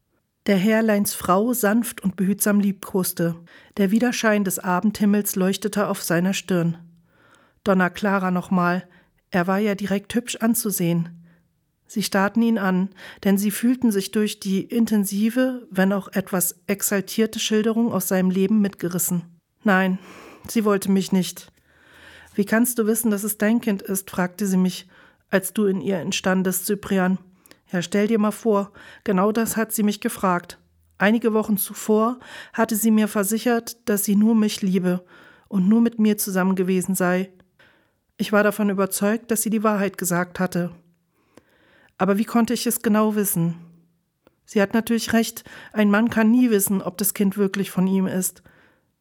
[0.45, 3.35] der Herrleins Frau sanft und behutsam liebkoste.
[3.77, 6.77] Der Widerschein des Abendhimmels leuchtete auf seiner Stirn.
[7.63, 8.88] Donna Clara nochmal.
[9.31, 11.24] Er war ja direkt hübsch anzusehen.
[11.88, 12.89] Sie starrten ihn an,
[13.24, 18.60] denn sie fühlten sich durch die intensive, wenn auch etwas exaltierte Schilderung aus seinem Leben
[18.62, 19.24] mitgerissen.
[19.63, 20.00] Nein,
[20.48, 21.52] sie wollte mich nicht.
[22.34, 24.10] Wie kannst du wissen, dass es dein Kind ist?
[24.10, 24.88] fragte sie mich,
[25.30, 27.17] als du in ihr entstandest, Cyprian.
[27.71, 28.71] Ja, stell dir mal vor,
[29.04, 30.60] genau das hat sie mich gefragt.
[30.98, 32.19] Einige Wochen zuvor
[32.54, 35.04] hatte sie mir versichert, dass sie nur mich liebe
[35.48, 37.32] und nur mit mir zusammen gewesen sei.
[38.17, 40.71] Ich war davon überzeugt, dass sie die Wahrheit gesagt hatte.
[41.97, 43.55] Aber wie konnte ich es genau wissen?
[44.45, 48.05] Sie hat natürlich recht, ein Mann kann nie wissen, ob das Kind wirklich von ihm
[48.05, 48.43] ist.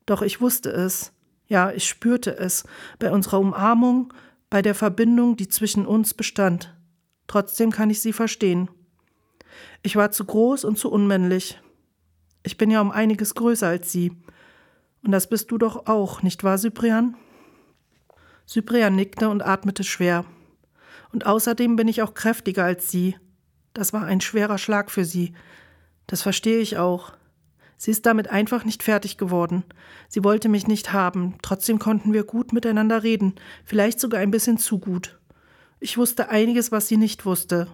[0.07, 1.13] Doch ich wusste es,
[1.47, 2.65] ja, ich spürte es,
[2.99, 4.13] bei unserer Umarmung,
[4.49, 6.75] bei der Verbindung, die zwischen uns bestand.
[7.27, 8.71] Trotzdem kann ich sie verstehen.
[9.83, 11.61] Ich war zu groß und zu unmännlich.
[12.43, 14.13] Ich bin ja um einiges größer als sie.
[15.03, 17.17] Und das bist du doch auch, nicht wahr, Cyprian?
[18.47, 20.25] Cyprian nickte und atmete schwer.
[21.15, 23.15] Und außerdem bin ich auch kräftiger als sie.
[23.73, 25.33] Das war ein schwerer Schlag für sie.
[26.09, 27.13] Das verstehe ich auch.
[27.77, 29.63] Sie ist damit einfach nicht fertig geworden.
[30.09, 34.59] Sie wollte mich nicht haben, trotzdem konnten wir gut miteinander reden, vielleicht sogar ein bisschen
[34.59, 35.21] zu gut.
[35.79, 37.69] Ich wusste einiges, was sie nicht wusste.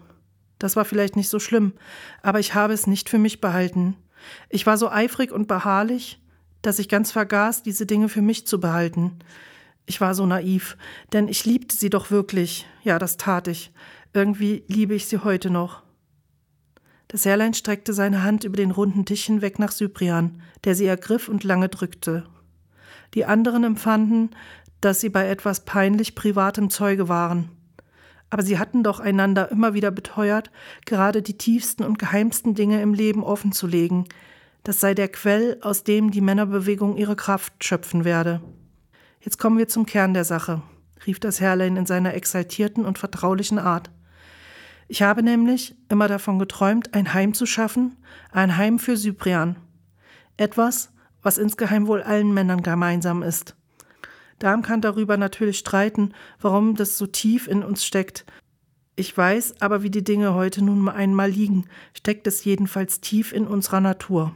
[0.58, 1.72] Das war vielleicht nicht so schlimm,
[2.20, 3.96] aber ich habe es nicht für mich behalten.
[4.50, 6.20] Ich war so eifrig und beharrlich,
[6.60, 9.18] dass ich ganz vergaß, diese Dinge für mich zu behalten.
[9.90, 10.76] Ich war so naiv,
[11.12, 12.64] denn ich liebte sie doch wirklich.
[12.84, 13.72] Ja, das tat ich.
[14.14, 15.82] Irgendwie liebe ich sie heute noch.
[17.08, 21.26] Das Herrlein streckte seine Hand über den runden Tisch hinweg nach Cyprian, der sie ergriff
[21.26, 22.22] und lange drückte.
[23.14, 24.30] Die anderen empfanden,
[24.80, 27.50] dass sie bei etwas peinlich privatem Zeuge waren.
[28.30, 30.52] Aber sie hatten doch einander immer wieder beteuert,
[30.86, 34.04] gerade die tiefsten und geheimsten Dinge im Leben offenzulegen.
[34.62, 38.40] Das sei der Quell, aus dem die Männerbewegung ihre Kraft schöpfen werde.
[39.20, 40.62] Jetzt kommen wir zum Kern der Sache,
[41.06, 43.90] rief das Herrlein in seiner exaltierten und vertraulichen Art.
[44.88, 47.96] Ich habe nämlich immer davon geträumt, ein Heim zu schaffen,
[48.32, 49.56] ein Heim für Cyprian.
[50.38, 50.90] Etwas,
[51.22, 53.54] was insgeheim wohl allen Männern gemeinsam ist.
[54.38, 58.24] Darm kann darüber natürlich streiten, warum das so tief in uns steckt.
[58.96, 63.46] Ich weiß aber, wie die Dinge heute nun einmal liegen, steckt es jedenfalls tief in
[63.46, 64.34] unserer Natur.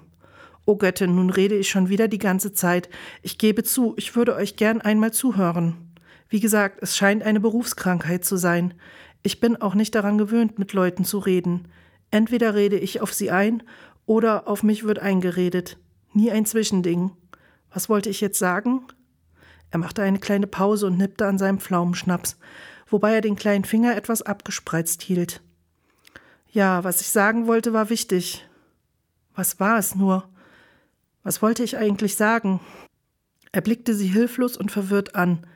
[0.67, 2.89] O Göttin, nun rede ich schon wieder die ganze Zeit.
[3.23, 5.93] Ich gebe zu, ich würde euch gern einmal zuhören.
[6.29, 8.75] Wie gesagt, es scheint eine Berufskrankheit zu sein.
[9.23, 11.69] Ich bin auch nicht daran gewöhnt, mit Leuten zu reden.
[12.11, 13.63] Entweder rede ich auf sie ein
[14.07, 15.79] oder auf mich wird eingeredet.
[16.13, 17.13] Nie ein Zwischending.
[17.73, 18.87] Was wollte ich jetzt sagen?
[19.71, 22.39] Er machte eine kleine Pause und nippte an seinem Pflaumenschnaps,
[22.89, 25.43] wobei er den kleinen Finger etwas abgespreizt hielt.
[26.53, 28.47] Ja, was ich sagen wollte, war wichtig.
[29.35, 30.29] Was war es nur?
[31.25, 32.61] Was wollte ich eigentlich sagen?
[33.51, 35.47] Er blickte sie hilflos und verwirrt an.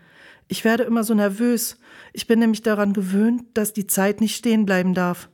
[0.49, 1.79] Ich werde immer so nervös.
[2.13, 5.29] Ich bin nämlich daran gewöhnt, dass die Zeit nicht stehen bleiben darf.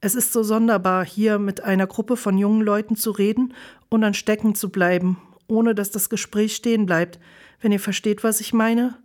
[0.00, 3.54] Es ist so sonderbar, hier mit einer Gruppe von jungen Leuten zu reden
[3.88, 5.16] und dann stecken zu bleiben,
[5.48, 7.18] ohne dass das Gespräch stehen bleibt,
[7.60, 8.98] wenn ihr versteht, was ich meine.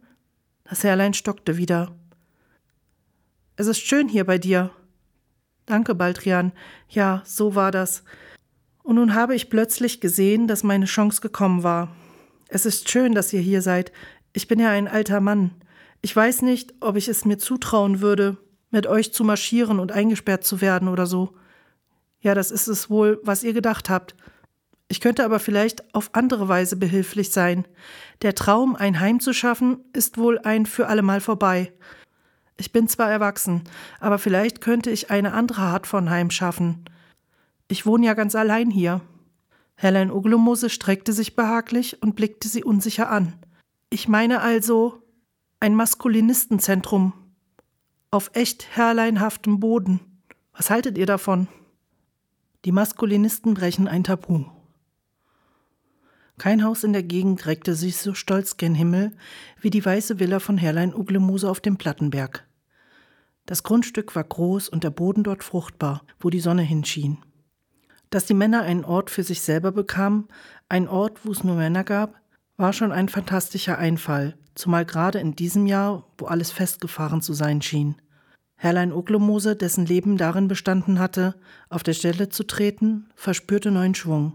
[0.65, 1.95] Das Herrlein stockte wieder.
[3.55, 4.71] Es ist schön hier bei dir.
[5.65, 6.51] Danke, Baldrian.
[6.89, 8.03] Ja, so war das.
[8.83, 11.95] Und nun habe ich plötzlich gesehen, dass meine Chance gekommen war.
[12.47, 13.91] Es ist schön, dass ihr hier seid.
[14.33, 15.51] Ich bin ja ein alter Mann.
[16.01, 18.37] Ich weiß nicht, ob ich es mir zutrauen würde,
[18.71, 21.35] mit euch zu marschieren und eingesperrt zu werden oder so.
[22.21, 24.15] Ja, das ist es wohl, was ihr gedacht habt.
[24.87, 27.65] Ich könnte aber vielleicht auf andere Weise behilflich sein.
[28.23, 31.71] Der Traum, ein Heim zu schaffen, ist wohl ein für allemal vorbei.
[32.57, 33.63] Ich bin zwar erwachsen,
[33.99, 36.83] aber vielleicht könnte ich eine andere Art von Heim schaffen.
[37.71, 38.99] Ich wohne ja ganz allein hier.
[39.75, 43.31] Helen Uglumose streckte sich behaglich und blickte sie unsicher an.
[43.89, 45.01] Ich meine also
[45.61, 47.13] ein Maskulinistenzentrum
[48.11, 50.01] auf echt herrleinhaftem Boden.
[50.51, 51.47] Was haltet ihr davon?
[52.65, 54.43] Die Maskulinisten brechen ein Tabu.
[56.37, 59.13] Kein Haus in der Gegend reckte sich so stolz gen Himmel
[59.61, 62.45] wie die weiße Villa von Herrlein Uglemuse auf dem Plattenberg.
[63.45, 67.19] Das Grundstück war groß und der Boden dort fruchtbar, wo die Sonne hinschien.
[68.11, 70.27] Dass die Männer einen Ort für sich selber bekamen,
[70.67, 72.13] ein Ort, wo es nur Männer gab,
[72.57, 77.61] war schon ein fantastischer Einfall, zumal gerade in diesem Jahr, wo alles festgefahren zu sein
[77.61, 77.95] schien.
[78.55, 81.35] Herrlein Oglomose, dessen Leben darin bestanden hatte,
[81.69, 84.33] auf der Stelle zu treten, verspürte neuen Schwung.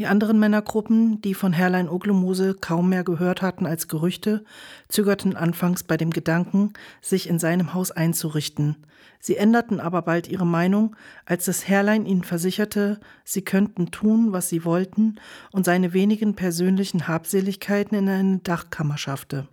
[0.00, 4.46] Die anderen Männergruppen, die von Herrlein Oglomose kaum mehr gehört hatten als Gerüchte,
[4.88, 8.76] zögerten anfangs bei dem Gedanken, sich in seinem Haus einzurichten.
[9.18, 14.48] Sie änderten aber bald ihre Meinung, als das Herrlein ihnen versicherte, sie könnten tun, was
[14.48, 15.16] sie wollten
[15.52, 19.48] und seine wenigen persönlichen Habseligkeiten in eine Dachkammer schaffte.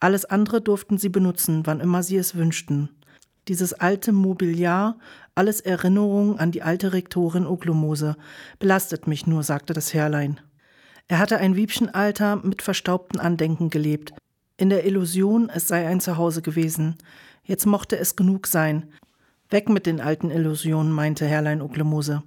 [0.00, 2.88] Alles andere durften sie benutzen, wann immer sie es wünschten.
[3.46, 4.98] Dieses alte Mobiliar,
[5.34, 8.16] alles Erinnerungen an die alte Rektorin Oglomose,
[8.58, 10.40] belastet mich nur, sagte das Herrlein.
[11.08, 14.12] Er hatte ein Wiebchenalter mit verstaubten Andenken gelebt,
[14.56, 16.96] in der Illusion, es sei ein Zuhause gewesen.
[17.42, 18.92] Jetzt mochte es genug sein.
[19.50, 22.22] Weg mit den alten Illusionen, meinte Herrlein Oglemose.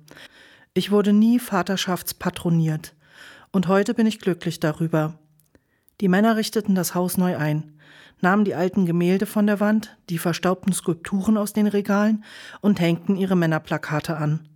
[0.73, 2.93] Ich wurde nie vaterschaftspatroniert.
[3.53, 5.17] Und heute bin ich glücklich darüber.
[6.01, 7.74] Die Männer richteten das Haus neu ein,
[8.21, 12.23] nahmen die alten Gemälde von der Wand, die verstaubten Skulpturen aus den Regalen
[12.61, 14.47] und hängten ihre Männerplakate an.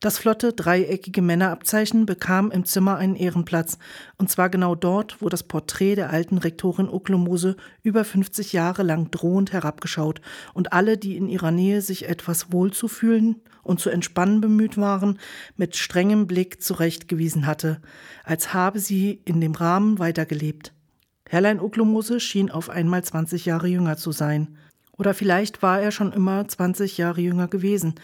[0.00, 3.76] Das flotte, dreieckige Männerabzeichen bekam im Zimmer einen Ehrenplatz,
[4.16, 9.10] und zwar genau dort, wo das Porträt der alten Rektorin Uklomose über 50 Jahre lang
[9.10, 10.22] drohend herabgeschaut
[10.54, 15.18] und alle, die in ihrer Nähe sich etwas wohlzufühlen und zu entspannen bemüht waren,
[15.58, 17.82] mit strengem Blick zurechtgewiesen hatte,
[18.24, 20.72] als habe sie in dem Rahmen weitergelebt.
[21.30, 24.58] Herrlein Uklomose schien auf einmal 20 Jahre jünger zu sein.
[24.98, 27.94] Oder vielleicht war er schon immer 20 Jahre jünger gewesen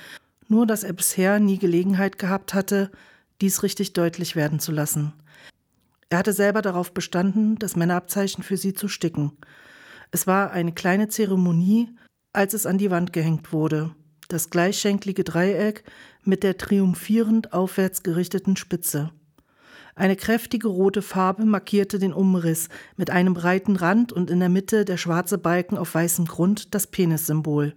[0.49, 2.91] nur dass er bisher nie Gelegenheit gehabt hatte,
[3.41, 5.13] dies richtig deutlich werden zu lassen.
[6.09, 9.33] Er hatte selber darauf bestanden, das Männerabzeichen für sie zu sticken.
[10.13, 11.89] Es war eine kleine Zeremonie,
[12.33, 13.95] als es an die Wand gehängt wurde.
[14.29, 15.85] Das gleichschenklige Dreieck
[16.23, 19.11] mit der triumphierend aufwärts gerichteten Spitze.
[19.99, 24.85] Eine kräftige rote Farbe markierte den Umriss mit einem breiten Rand und in der Mitte
[24.85, 27.75] der schwarze Balken auf weißem Grund das Penissymbol.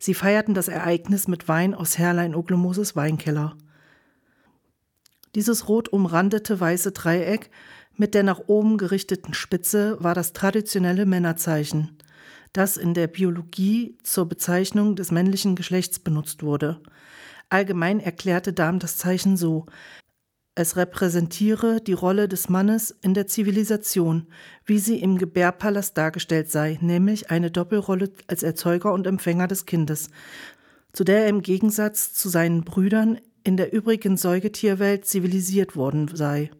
[0.00, 3.56] Sie feierten das Ereignis mit Wein aus Herrlein Oglomoses Weinkeller.
[5.36, 7.50] Dieses rot umrandete weiße Dreieck
[7.94, 11.96] mit der nach oben gerichteten Spitze war das traditionelle Männerzeichen,
[12.52, 16.80] das in der Biologie zur Bezeichnung des männlichen Geschlechts benutzt wurde.
[17.50, 19.66] Allgemein erklärte Dahm das Zeichen so:
[20.56, 24.26] es repräsentiere die Rolle des Mannes in der Zivilisation,
[24.64, 30.08] wie sie im Gebärpalast dargestellt sei, nämlich eine Doppelrolle als Erzeuger und Empfänger des Kindes,
[30.94, 36.50] zu der er im Gegensatz zu seinen Brüdern in der übrigen Säugetierwelt zivilisiert worden sei.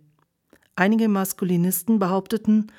[0.76, 2.70] Einige Maskulinisten behaupteten,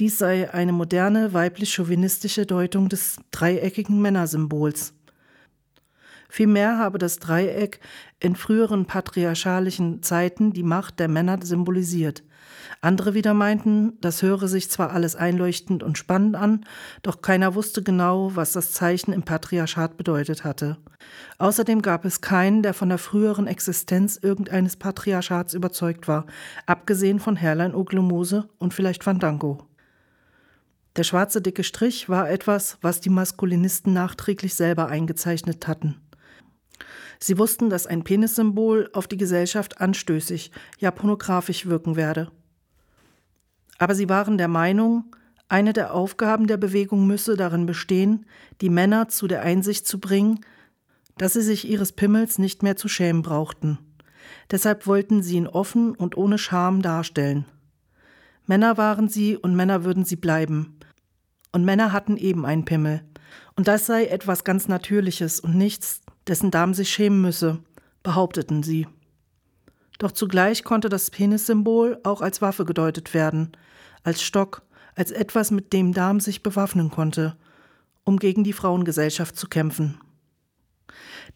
[0.00, 4.94] dies sei eine moderne weiblich-chauvinistische Deutung des dreieckigen Männersymbols.
[6.34, 7.78] Vielmehr habe das Dreieck
[8.18, 12.24] in früheren patriarchalischen Zeiten die Macht der Männer symbolisiert.
[12.80, 16.66] Andere wieder meinten, das höre sich zwar alles einleuchtend und spannend an,
[17.04, 20.78] doch keiner wusste genau, was das Zeichen im Patriarchat bedeutet hatte.
[21.38, 26.26] Außerdem gab es keinen, der von der früheren Existenz irgendeines Patriarchats überzeugt war,
[26.66, 29.68] abgesehen von Herrlein Oglomose und vielleicht Fandango.
[30.96, 36.00] Der schwarze dicke Strich war etwas, was die Maskulinisten nachträglich selber eingezeichnet hatten.
[37.24, 42.30] Sie wussten, dass ein Penissymbol auf die Gesellschaft anstößig, ja pornografisch wirken werde.
[43.78, 45.06] Aber sie waren der Meinung,
[45.48, 48.26] eine der Aufgaben der Bewegung müsse darin bestehen,
[48.60, 50.40] die Männer zu der Einsicht zu bringen,
[51.16, 53.78] dass sie sich ihres Pimmels nicht mehr zu schämen brauchten.
[54.50, 57.46] Deshalb wollten sie ihn offen und ohne Scham darstellen.
[58.44, 60.78] Männer waren sie und Männer würden sie bleiben.
[61.52, 63.00] Und Männer hatten eben einen Pimmel.
[63.56, 67.58] Und das sei etwas ganz Natürliches und nichts, dessen Darm sich schämen müsse,
[68.02, 68.86] behaupteten sie.
[69.98, 73.52] Doch zugleich konnte das Penissymbol auch als Waffe gedeutet werden,
[74.02, 74.62] als Stock,
[74.94, 77.36] als etwas, mit dem Darm sich bewaffnen konnte,
[78.04, 79.98] um gegen die Frauengesellschaft zu kämpfen.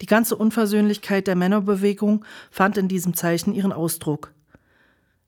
[0.01, 4.33] Die ganze Unversöhnlichkeit der Männerbewegung fand in diesem Zeichen ihren Ausdruck.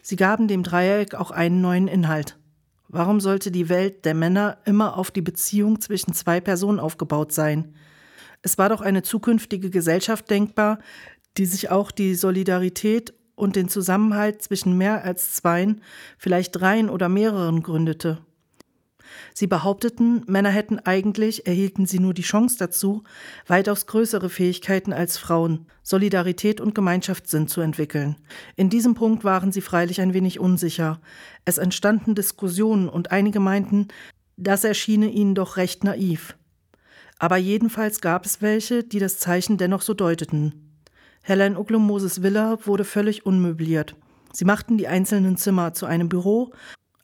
[0.01, 2.37] Sie gaben dem Dreieck auch einen neuen Inhalt.
[2.87, 7.73] Warum sollte die Welt der Männer immer auf die Beziehung zwischen zwei Personen aufgebaut sein?
[8.41, 10.79] Es war doch eine zukünftige Gesellschaft denkbar,
[11.37, 15.81] die sich auch die Solidarität und den Zusammenhalt zwischen mehr als zweien,
[16.17, 18.19] vielleicht dreien oder mehreren gründete.
[19.33, 23.03] Sie behaupteten, Männer hätten eigentlich, erhielten sie nur die Chance dazu,
[23.47, 28.15] weitaus größere Fähigkeiten als Frauen, Solidarität und Gemeinschaftssinn zu entwickeln.
[28.55, 31.01] In diesem Punkt waren sie freilich ein wenig unsicher.
[31.45, 33.87] Es entstanden Diskussionen und einige meinten,
[34.37, 36.35] das erschiene ihnen doch recht naiv.
[37.21, 40.81] Aber jedenfalls gab es welche, die das Zeichen dennoch so deuteten.
[41.21, 43.95] Helen Uglum-Moses Villa wurde völlig unmöbliert.
[44.33, 46.51] Sie machten die einzelnen Zimmer zu einem Büro,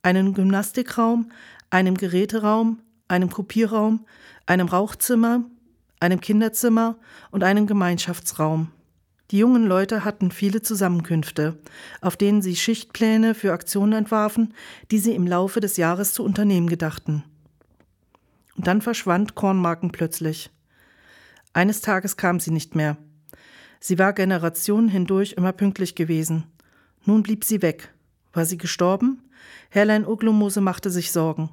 [0.02, 1.32] einem Gymnastikraum,
[1.70, 4.08] einem Geräteraum, einem Kopierraum,
[4.48, 5.44] einem Rauchzimmer,
[6.00, 6.98] einem Kinderzimmer
[7.30, 8.72] und einem Gemeinschaftsraum.
[9.30, 11.60] Die jungen Leute hatten viele Zusammenkünfte,
[12.02, 14.56] auf denen sie Schichtpläne für Aktionen entwarfen,
[14.90, 17.24] die sie im Laufe des Jahres zu unternehmen gedachten.
[18.58, 20.50] Dann verschwand Kornmarken plötzlich.
[21.54, 22.98] Eines Tages kam sie nicht mehr.
[23.80, 26.46] Sie war Generationen hindurch immer pünktlich gewesen.
[27.06, 27.94] Nun blieb sie weg.
[28.34, 29.22] War sie gestorben?
[29.70, 31.52] Herrlein Uglumose machte sich Sorgen.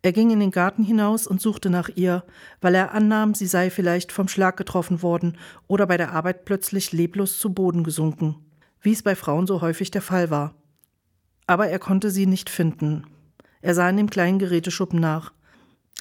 [0.00, 2.24] Er ging in den Garten hinaus und suchte nach ihr,
[2.60, 6.92] weil er annahm, sie sei vielleicht vom Schlag getroffen worden oder bei der Arbeit plötzlich
[6.92, 8.36] leblos zu Boden gesunken,
[8.80, 10.54] wie es bei Frauen so häufig der Fall war.
[11.46, 13.06] Aber er konnte sie nicht finden.
[13.60, 15.32] Er sah in dem kleinen Geräteschuppen nach.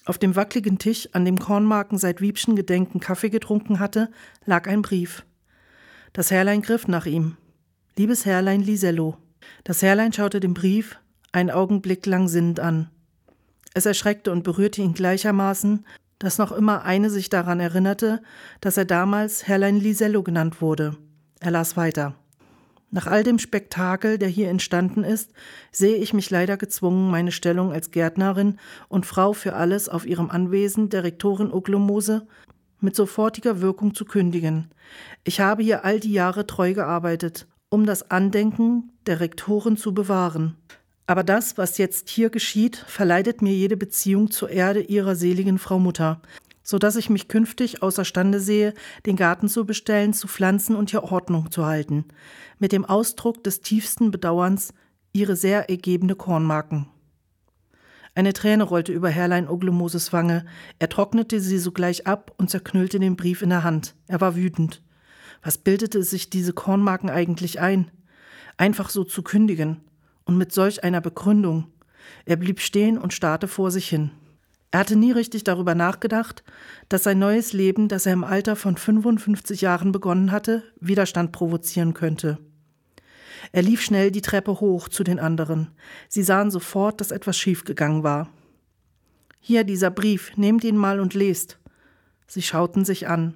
[0.06, 4.10] Auf dem wackligen Tisch, an dem Kornmarken seit Wiebschen Gedenken Kaffee getrunken hatte,
[4.46, 5.26] lag ein Brief.
[6.14, 7.38] Das Herrlein griff nach ihm.
[7.96, 9.18] Liebes Herrlein Lisello.
[9.64, 10.98] Das Herrlein schaute den Brief
[11.32, 12.90] einen Augenblick lang sinnend an.
[13.74, 15.86] Es erschreckte und berührte ihn gleichermaßen,
[16.20, 18.22] dass noch immer eine sich daran erinnerte,
[18.60, 20.98] dass er damals Herrlein Lisello genannt wurde.
[21.40, 22.16] Er las weiter.
[22.94, 25.32] Nach all dem Spektakel, der hier entstanden ist,
[25.72, 30.30] sehe ich mich leider gezwungen, meine Stellung als Gärtnerin und Frau für alles auf ihrem
[30.30, 32.28] Anwesen der Rektorin Uglomose
[32.82, 34.72] mit sofortiger Wirkung zu kündigen.
[35.24, 40.58] Ich habe hier all die Jahre treu gearbeitet, um das Andenken der Rektoren zu bewahren.
[41.08, 45.80] Aber das, was jetzt hier geschieht, verleidet mir jede Beziehung zur Erde ihrer seligen Frau
[45.80, 46.22] Mutter,
[46.64, 48.74] so dass ich mich künftig außerstande sehe,
[49.06, 52.06] den Garten zu bestellen, zu pflanzen und hier Ordnung zu halten,
[52.60, 54.74] mit dem Ausdruck des tiefsten Bedauerns
[55.14, 56.88] ihre sehr ergebene Kornmarken.
[58.14, 60.46] Eine Träne rollte über Herrlein Oglemoses Wange.
[60.80, 63.96] Er trocknete sie sogleich ab und zerknüllte den Brief in der Hand.
[64.08, 64.84] Er war wütend.
[65.44, 67.90] Was bildete sich diese Kornmarken eigentlich ein?
[68.58, 69.82] Einfach so zu kündigen
[70.26, 71.68] und mit solch einer Begründung.
[72.26, 74.12] Er blieb stehen und starrte vor sich hin.
[74.72, 76.44] Er hatte nie richtig darüber nachgedacht,
[76.88, 81.94] dass sein neues Leben, das er im Alter von 55 Jahren begonnen hatte, Widerstand provozieren
[81.94, 82.38] könnte.
[83.52, 85.72] Er lief schnell die Treppe hoch zu den anderen.
[86.08, 88.30] Sie sahen sofort, dass etwas schiefgegangen war.
[89.42, 91.60] Hier dieser Brief, nehmt ihn mal und lest.
[92.28, 93.36] Sie schauten sich an.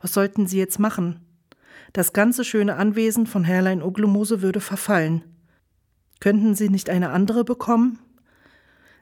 [0.00, 1.20] Was sollten sie jetzt machen?
[1.92, 5.22] Das ganze schöne Anwesen von Herrlein Oglomose würde verfallen.
[6.18, 7.98] Könnten Sie nicht eine andere bekommen?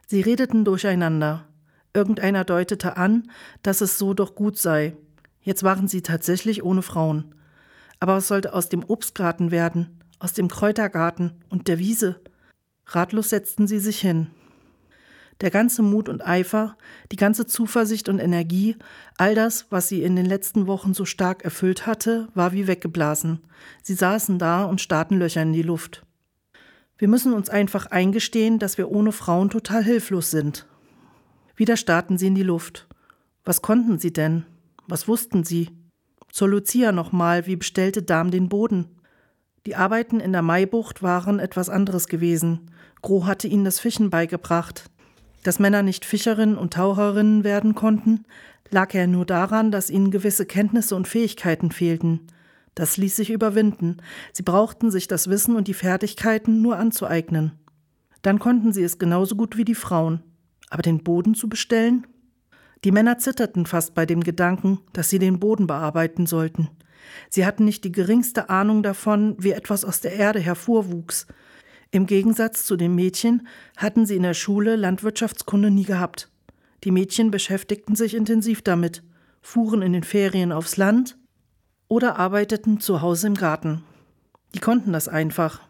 [0.07, 1.47] Sie redeten durcheinander.
[1.93, 3.29] Irgendeiner deutete an,
[3.63, 4.95] dass es so doch gut sei.
[5.41, 7.35] Jetzt waren sie tatsächlich ohne Frauen.
[7.99, 12.21] Aber was sollte aus dem Obstgarten werden, aus dem Kräutergarten und der Wiese?
[12.85, 14.27] Ratlos setzten sie sich hin.
[15.41, 16.77] Der ganze Mut und Eifer,
[17.11, 18.77] die ganze Zuversicht und Energie,
[19.17, 23.41] all das, was sie in den letzten Wochen so stark erfüllt hatte, war wie weggeblasen.
[23.81, 26.05] Sie saßen da und starrten Löcher in die Luft.
[26.97, 30.67] Wir müssen uns einfach eingestehen, dass wir ohne Frauen total hilflos sind.
[31.61, 32.87] Wieder starrten sie in die Luft.
[33.45, 34.47] Was konnten sie denn?
[34.87, 35.69] Was wussten sie?
[36.31, 38.87] Zur Lucia nochmal, wie bestellte Darm den Boden.
[39.67, 42.71] Die Arbeiten in der Maibucht waren etwas anderes gewesen.
[43.03, 44.89] Gro hatte ihnen das Fischen beigebracht.
[45.43, 48.25] Dass Männer nicht Fischerinnen und Taucherinnen werden konnten,
[48.71, 52.21] lag ja nur daran, dass ihnen gewisse Kenntnisse und Fähigkeiten fehlten.
[52.73, 53.97] Das ließ sich überwinden.
[54.33, 57.51] Sie brauchten sich das Wissen und die Fertigkeiten nur anzueignen.
[58.23, 60.23] Dann konnten sie es genauso gut wie die Frauen.
[60.71, 62.07] Aber den Boden zu bestellen?
[62.83, 66.69] Die Männer zitterten fast bei dem Gedanken, dass sie den Boden bearbeiten sollten.
[67.29, 71.27] Sie hatten nicht die geringste Ahnung davon, wie etwas aus der Erde hervorwuchs.
[71.91, 76.31] Im Gegensatz zu den Mädchen hatten sie in der Schule Landwirtschaftskunde nie gehabt.
[76.85, 79.03] Die Mädchen beschäftigten sich intensiv damit,
[79.41, 81.17] fuhren in den Ferien aufs Land
[81.89, 83.83] oder arbeiteten zu Hause im Garten.
[84.55, 85.61] Die konnten das einfach.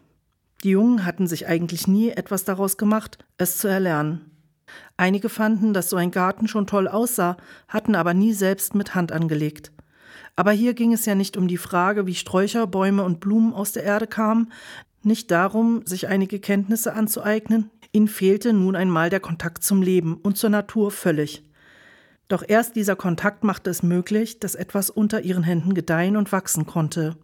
[0.62, 4.31] Die Jungen hatten sich eigentlich nie etwas daraus gemacht, es zu erlernen.
[4.96, 7.36] Einige fanden, dass so ein Garten schon toll aussah,
[7.68, 9.72] hatten aber nie selbst mit Hand angelegt.
[10.36, 13.72] Aber hier ging es ja nicht um die Frage, wie Sträucher, Bäume und Blumen aus
[13.72, 14.52] der Erde kamen,
[15.02, 20.38] nicht darum, sich einige Kenntnisse anzueignen, ihnen fehlte nun einmal der Kontakt zum Leben und
[20.38, 21.42] zur Natur völlig.
[22.28, 26.66] Doch erst dieser Kontakt machte es möglich, dass etwas unter ihren Händen gedeihen und wachsen
[26.66, 27.16] konnte.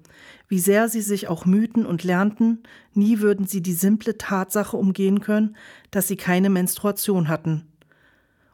[0.48, 2.62] Wie sehr sie sich auch mühten und lernten,
[2.94, 5.56] nie würden sie die simple Tatsache umgehen können,
[5.90, 7.66] dass sie keine Menstruation hatten.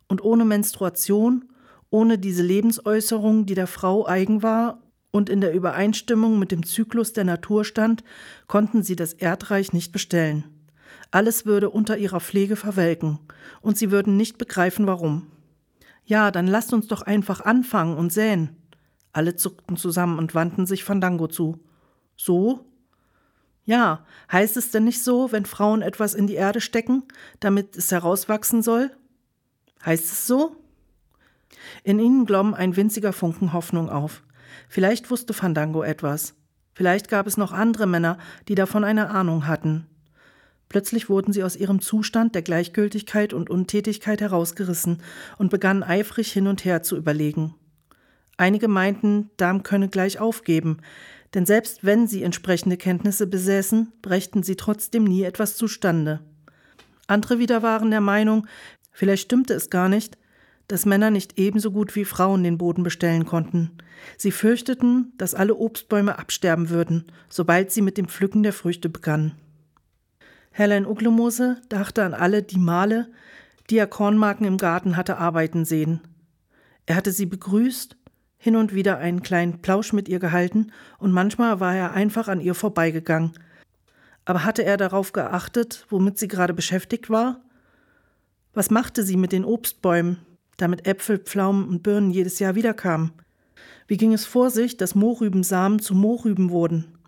[0.09, 1.45] Und ohne Menstruation,
[1.91, 4.83] ohne diese Lebensäußerung, die der Frau eigen war
[5.13, 8.03] und in der Übereinstimmung mit dem Zyklus der Natur stand,
[8.49, 10.45] konnten sie das Erdreich nicht bestellen.
[11.13, 13.21] Alles würde unter ihrer Pflege verwelken,
[13.61, 15.29] und sie würden nicht begreifen, warum.
[16.05, 18.57] Ja, dann lasst uns doch einfach anfangen und säen.
[19.13, 21.61] Alle zuckten zusammen und wandten sich Fandango zu.
[22.17, 22.67] So?
[23.65, 27.03] Ja, heißt es denn nicht so, wenn Frauen etwas in die Erde stecken,
[27.41, 28.91] damit es herauswachsen soll?
[29.85, 30.57] Heißt es so?
[31.83, 34.23] In ihnen glomm ein winziger Funken Hoffnung auf.
[34.69, 36.35] Vielleicht wusste Fandango etwas.
[36.75, 39.87] Vielleicht gab es noch andere Männer, die davon eine Ahnung hatten.
[40.69, 45.03] Plötzlich wurden sie aus ihrem Zustand der Gleichgültigkeit und Untätigkeit herausgerissen
[45.39, 47.55] und begannen eifrig hin und her zu überlegen.
[48.37, 50.79] Einige meinten, Darm könne gleich aufgeben,
[51.35, 56.21] denn selbst wenn sie entsprechende Kenntnisse besäßen, brächten sie trotzdem nie etwas zustande.
[57.07, 58.47] Andere wieder waren der Meinung,
[58.93, 60.17] vielleicht stimmte es gar nicht,
[60.69, 63.73] dass Männer nicht ebenso gut wie Frauen den Boden bestellen konnten.
[64.17, 69.33] Sie fürchteten, dass alle Obstbäume absterben würden, sobald sie mit dem Pflücken der Früchte begannen.
[70.53, 73.11] Herrlein Uglemose dachte an alle die Male,
[73.71, 76.01] die er Kornmarken im Garten hatte arbeiten sehen.
[76.87, 77.97] Er hatte sie begrüßt,
[78.45, 82.41] hin und wieder einen kleinen Plausch mit ihr gehalten, und manchmal war er einfach an
[82.41, 83.33] ihr vorbeigegangen.
[84.27, 87.41] Aber hatte er darauf geachtet, womit sie gerade beschäftigt war?
[88.53, 90.19] Was machte sie mit den Obstbäumen,
[90.59, 93.13] damit Äpfel, Pflaumen und Birnen jedes Jahr wiederkamen?
[93.87, 96.99] Wie ging es vor sich, dass Mohrrübensamen zu Mohrrüben wurden?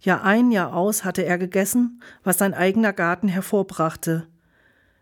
[0.00, 4.28] Jahr ein, Jahr aus hatte er gegessen, was sein eigener Garten hervorbrachte.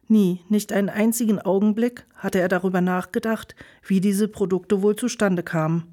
[0.07, 3.55] Nie, nicht einen einzigen Augenblick hatte er darüber nachgedacht,
[3.87, 5.85] wie diese Produkte wohl zustande kamen.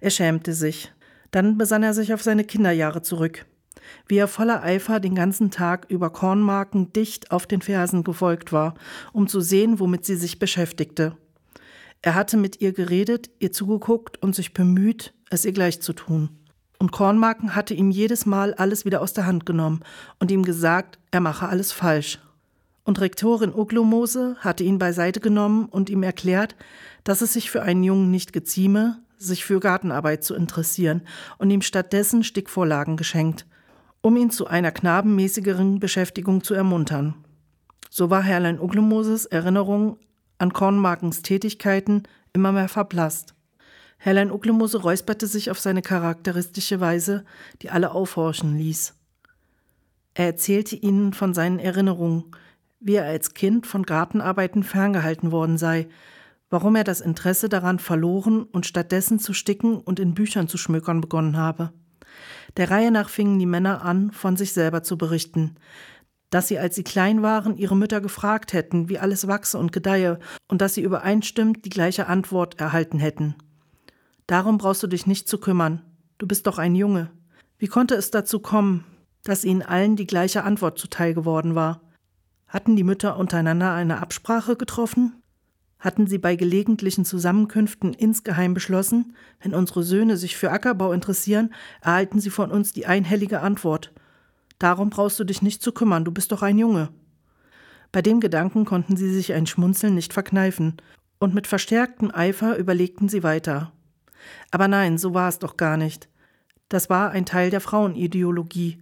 [0.00, 0.92] Er schämte sich.
[1.30, 3.44] Dann besann er sich auf seine Kinderjahre zurück.
[4.06, 8.74] Wie er voller Eifer den ganzen Tag über Kornmarken dicht auf den Fersen gefolgt war,
[9.12, 11.16] um zu sehen, womit sie sich beschäftigte.
[12.00, 16.30] Er hatte mit ihr geredet, ihr zugeguckt und sich bemüht, es ihr gleich zu tun.
[16.78, 19.80] Und Kornmarken hatte ihm jedes Mal alles wieder aus der Hand genommen
[20.20, 22.18] und ihm gesagt, er mache alles falsch.
[22.84, 26.54] Und Rektorin Uglomose hatte ihn beiseite genommen und ihm erklärt,
[27.02, 31.02] dass es sich für einen Jungen nicht gezieme, sich für Gartenarbeit zu interessieren
[31.38, 33.46] und ihm stattdessen Stickvorlagen geschenkt,
[34.02, 37.14] um ihn zu einer knabenmäßigeren Beschäftigung zu ermuntern.
[37.88, 39.98] So war Herrlein Uglomoses Erinnerung
[40.38, 43.34] an Kornmarkens Tätigkeiten immer mehr verblasst.
[43.96, 47.24] Herrlein Ucklemose räusperte sich auf seine charakteristische Weise,
[47.62, 48.94] die alle aufhorchen ließ.
[50.12, 52.24] Er erzählte ihnen von seinen Erinnerungen,
[52.84, 55.88] wie er als Kind von Gartenarbeiten ferngehalten worden sei,
[56.50, 61.00] warum er das Interesse daran verloren und stattdessen zu sticken und in Büchern zu schmökern
[61.00, 61.72] begonnen habe.
[62.58, 65.56] Der Reihe nach fingen die Männer an, von sich selber zu berichten,
[66.28, 70.18] dass sie, als sie klein waren, ihre Mütter gefragt hätten, wie alles wachse und gedeihe,
[70.46, 73.34] und dass sie übereinstimmend die gleiche Antwort erhalten hätten.
[74.26, 75.80] Darum brauchst du dich nicht zu kümmern.
[76.18, 77.10] Du bist doch ein Junge.
[77.56, 78.84] Wie konnte es dazu kommen,
[79.22, 81.80] dass ihnen allen die gleiche Antwort zuteil geworden war?
[82.54, 85.20] Hatten die Mütter untereinander eine Absprache getroffen?
[85.80, 92.20] Hatten sie bei gelegentlichen Zusammenkünften insgeheim beschlossen, wenn unsere Söhne sich für Ackerbau interessieren, erhalten
[92.20, 93.92] sie von uns die einhellige Antwort.
[94.60, 96.90] Darum brauchst du dich nicht zu kümmern, du bist doch ein Junge.
[97.90, 100.76] Bei dem Gedanken konnten sie sich ein Schmunzeln nicht verkneifen,
[101.18, 103.72] und mit verstärktem Eifer überlegten sie weiter.
[104.52, 106.08] Aber nein, so war es doch gar nicht.
[106.68, 108.78] Das war ein Teil der Frauenideologie,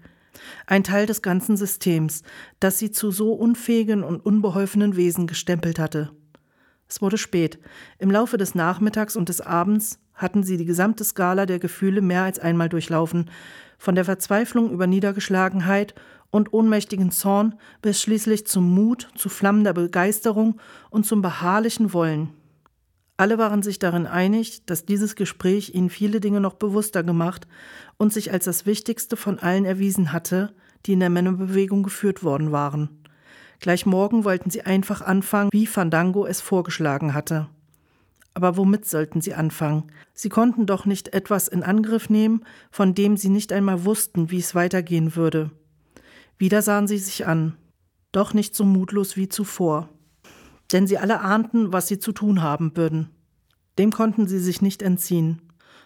[0.67, 2.23] ein Teil des ganzen Systems,
[2.61, 6.11] das sie zu so unfähigen und unbeholfenen Wesen gestempelt hatte.
[6.89, 7.59] Es wurde spät.
[7.99, 12.23] Im Laufe des Nachmittags und des Abends hatten sie die gesamte Skala der Gefühle mehr
[12.23, 13.31] als einmal durchlaufen,
[13.79, 15.95] von der Verzweiflung über Niedergeschlagenheit
[16.31, 20.61] und ohnmächtigen Zorn bis schließlich zum Mut, zu flammender Begeisterung
[20.91, 22.31] und zum beharrlichen Wollen.
[23.23, 27.47] Alle waren sich darin einig, dass dieses Gespräch ihnen viele Dinge noch bewusster gemacht
[27.97, 30.53] und sich als das Wichtigste von allen erwiesen hatte,
[30.85, 32.89] die in der Männerbewegung geführt worden waren.
[33.61, 37.47] Gleich morgen wollten sie einfach anfangen, wie Fandango es vorgeschlagen hatte.
[38.35, 39.85] Aber womit sollten sie anfangen?
[40.15, 44.41] Sie konnten doch nicht etwas in Angriff nehmen, von dem sie nicht einmal wussten, wie
[44.41, 45.53] es weitergehen würde.
[46.39, 47.57] Wieder sahen sie sich an,
[48.11, 49.91] doch nicht so mutlos wie zuvor.
[50.71, 53.11] Denn sie alle ahnten, was sie zu tun haben würden.
[53.79, 55.43] Dem konnten sie sich nicht entziehen.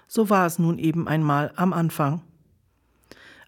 [0.08, 2.22] So war es nun eben einmal am Anfang.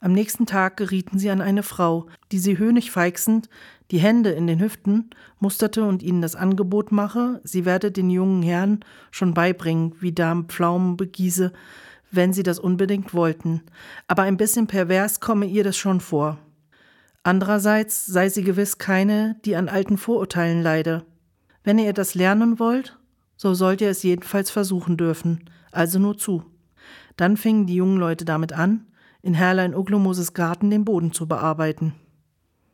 [0.01, 3.49] Am nächsten Tag gerieten sie an eine Frau, die sie höhnig feixend,
[3.91, 5.11] die Hände in den Hüften,
[5.41, 10.45] musterte und ihnen das Angebot mache, sie werde den jungen Herren schon beibringen, wie Dame
[10.45, 11.53] Pflaumen begieße,
[12.11, 13.63] wenn sie das unbedingt wollten.
[14.07, 16.39] Aber ein bisschen pervers komme ihr das schon vor.
[17.25, 21.05] Andererseits sei sie gewiss keine, die an alten Vorurteilen leide.
[21.65, 22.99] Wenn ihr das lernen wollt,
[23.37, 26.45] so sollt ihr es jedenfalls versuchen dürfen, also nur zu.
[27.17, 28.87] Dann fingen die jungen Leute damit an,
[29.23, 31.95] in Herrlein Uglomoses Garten den Boden zu bearbeiten.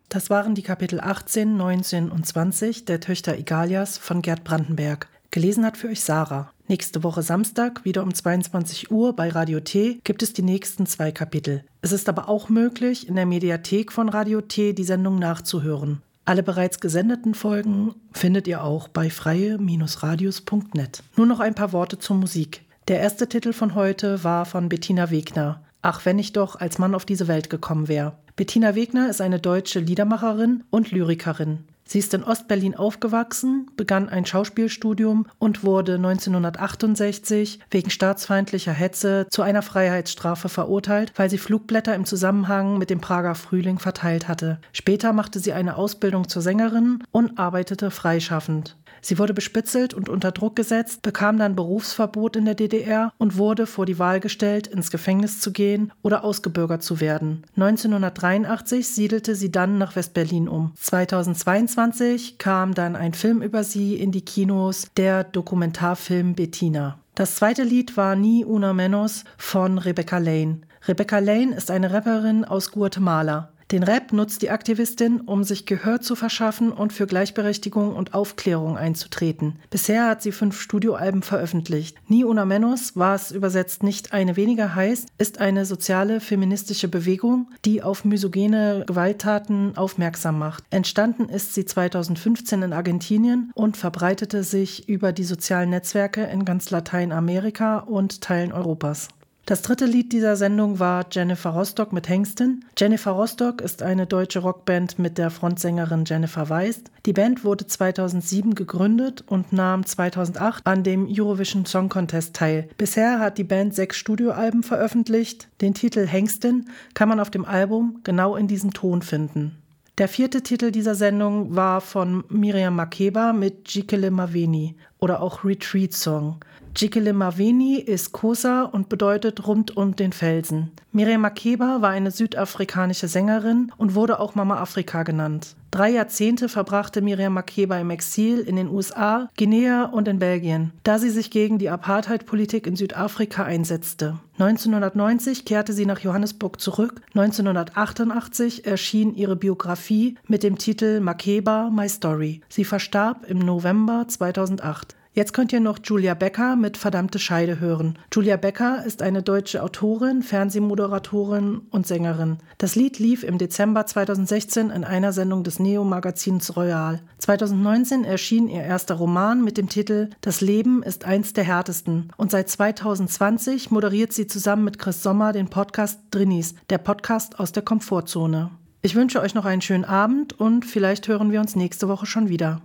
[0.08, 5.08] Das waren die Kapitel 18, 19 und 20 der Töchter Igalias von Gerd Brandenberg.
[5.32, 6.52] Gelesen hat für euch Sarah.
[6.68, 11.10] Nächste Woche Samstag, wieder um 22 Uhr bei Radio T, gibt es die nächsten zwei
[11.10, 11.64] Kapitel.
[11.82, 16.02] Es ist aber auch möglich, in der Mediathek von Radio T die Sendung nachzuhören.
[16.26, 21.02] Alle bereits gesendeten Folgen findet ihr auch bei freie-radios.net.
[21.16, 22.62] Nur noch ein paar Worte zur Musik.
[22.88, 25.62] Der erste Titel von heute war von Bettina Wegner.
[25.82, 28.16] Ach, wenn ich doch als Mann auf diese Welt gekommen wäre.
[28.36, 31.64] Bettina Wegner ist eine deutsche Liedermacherin und Lyrikerin.
[31.86, 39.42] Sie ist in Ostberlin aufgewachsen, begann ein Schauspielstudium und wurde 1968 wegen staatsfeindlicher Hetze zu
[39.42, 44.58] einer Freiheitsstrafe verurteilt, weil sie Flugblätter im Zusammenhang mit dem Prager Frühling verteilt hatte.
[44.72, 48.76] Später machte sie eine Ausbildung zur Sängerin und arbeitete freischaffend.
[49.04, 53.66] Sie wurde bespitzelt und unter Druck gesetzt, bekam dann Berufsverbot in der DDR und wurde
[53.66, 57.44] vor die Wahl gestellt, ins Gefängnis zu gehen oder ausgebürgert zu werden.
[57.56, 60.72] 1983 siedelte sie dann nach Westberlin um.
[60.76, 66.98] 2022 kam dann ein Film über sie in die Kinos, der Dokumentarfilm Bettina.
[67.14, 70.62] Das zweite Lied war Ni Una Menos von Rebecca Lane.
[70.88, 73.50] Rebecca Lane ist eine Rapperin aus Guatemala.
[73.70, 78.76] Den Rap nutzt die Aktivistin, um sich Gehör zu verschaffen und für Gleichberechtigung und Aufklärung
[78.76, 79.56] einzutreten.
[79.70, 81.96] Bisher hat sie fünf Studioalben veröffentlicht.
[82.08, 87.82] Ni una menos, was übersetzt nicht eine weniger heißt, ist eine soziale feministische Bewegung, die
[87.82, 90.64] auf misogene Gewalttaten aufmerksam macht.
[90.70, 96.70] Entstanden ist sie 2015 in Argentinien und verbreitete sich über die sozialen Netzwerke in ganz
[96.70, 99.08] Lateinamerika und Teilen Europas.
[99.46, 102.64] Das dritte Lied dieser Sendung war Jennifer Rostock mit Hengsten.
[102.78, 106.90] Jennifer Rostock ist eine deutsche Rockband mit der Frontsängerin Jennifer Weist.
[107.04, 112.70] Die Band wurde 2007 gegründet und nahm 2008 an dem Eurovision Song Contest teil.
[112.78, 115.48] Bisher hat die Band sechs Studioalben veröffentlicht.
[115.60, 119.58] Den Titel Hengsten kann man auf dem Album genau in diesem Ton finden.
[119.98, 125.92] Der vierte Titel dieser Sendung war von Miriam Makeba mit Jikele Maveni oder auch Retreat
[125.92, 126.40] Song.
[126.76, 130.72] Jikele Maveni ist Kosa und bedeutet rund um den Felsen.
[130.90, 135.54] Miriam Makeba war eine südafrikanische Sängerin und wurde auch Mama Afrika genannt.
[135.70, 140.98] Drei Jahrzehnte verbrachte Miriam Makeba im Exil in den USA, Guinea und in Belgien, da
[140.98, 144.18] sie sich gegen die Apartheid-Politik in Südafrika einsetzte.
[144.38, 147.02] 1990 kehrte sie nach Johannesburg zurück.
[147.14, 152.40] 1988 erschien ihre Biografie mit dem Titel Makeba My Story.
[152.48, 154.93] Sie verstarb im November 2008.
[155.16, 157.96] Jetzt könnt ihr noch Julia Becker mit Verdammte Scheide hören.
[158.12, 162.38] Julia Becker ist eine deutsche Autorin, Fernsehmoderatorin und Sängerin.
[162.58, 167.00] Das Lied lief im Dezember 2016 in einer Sendung des Neo-Magazins Royal.
[167.18, 172.12] 2019 erschien ihr erster Roman mit dem Titel Das Leben ist eins der härtesten.
[172.16, 177.52] Und seit 2020 moderiert sie zusammen mit Chris Sommer den Podcast Drinis, der Podcast aus
[177.52, 178.50] der Komfortzone.
[178.82, 182.28] Ich wünsche euch noch einen schönen Abend und vielleicht hören wir uns nächste Woche schon
[182.28, 182.62] wieder.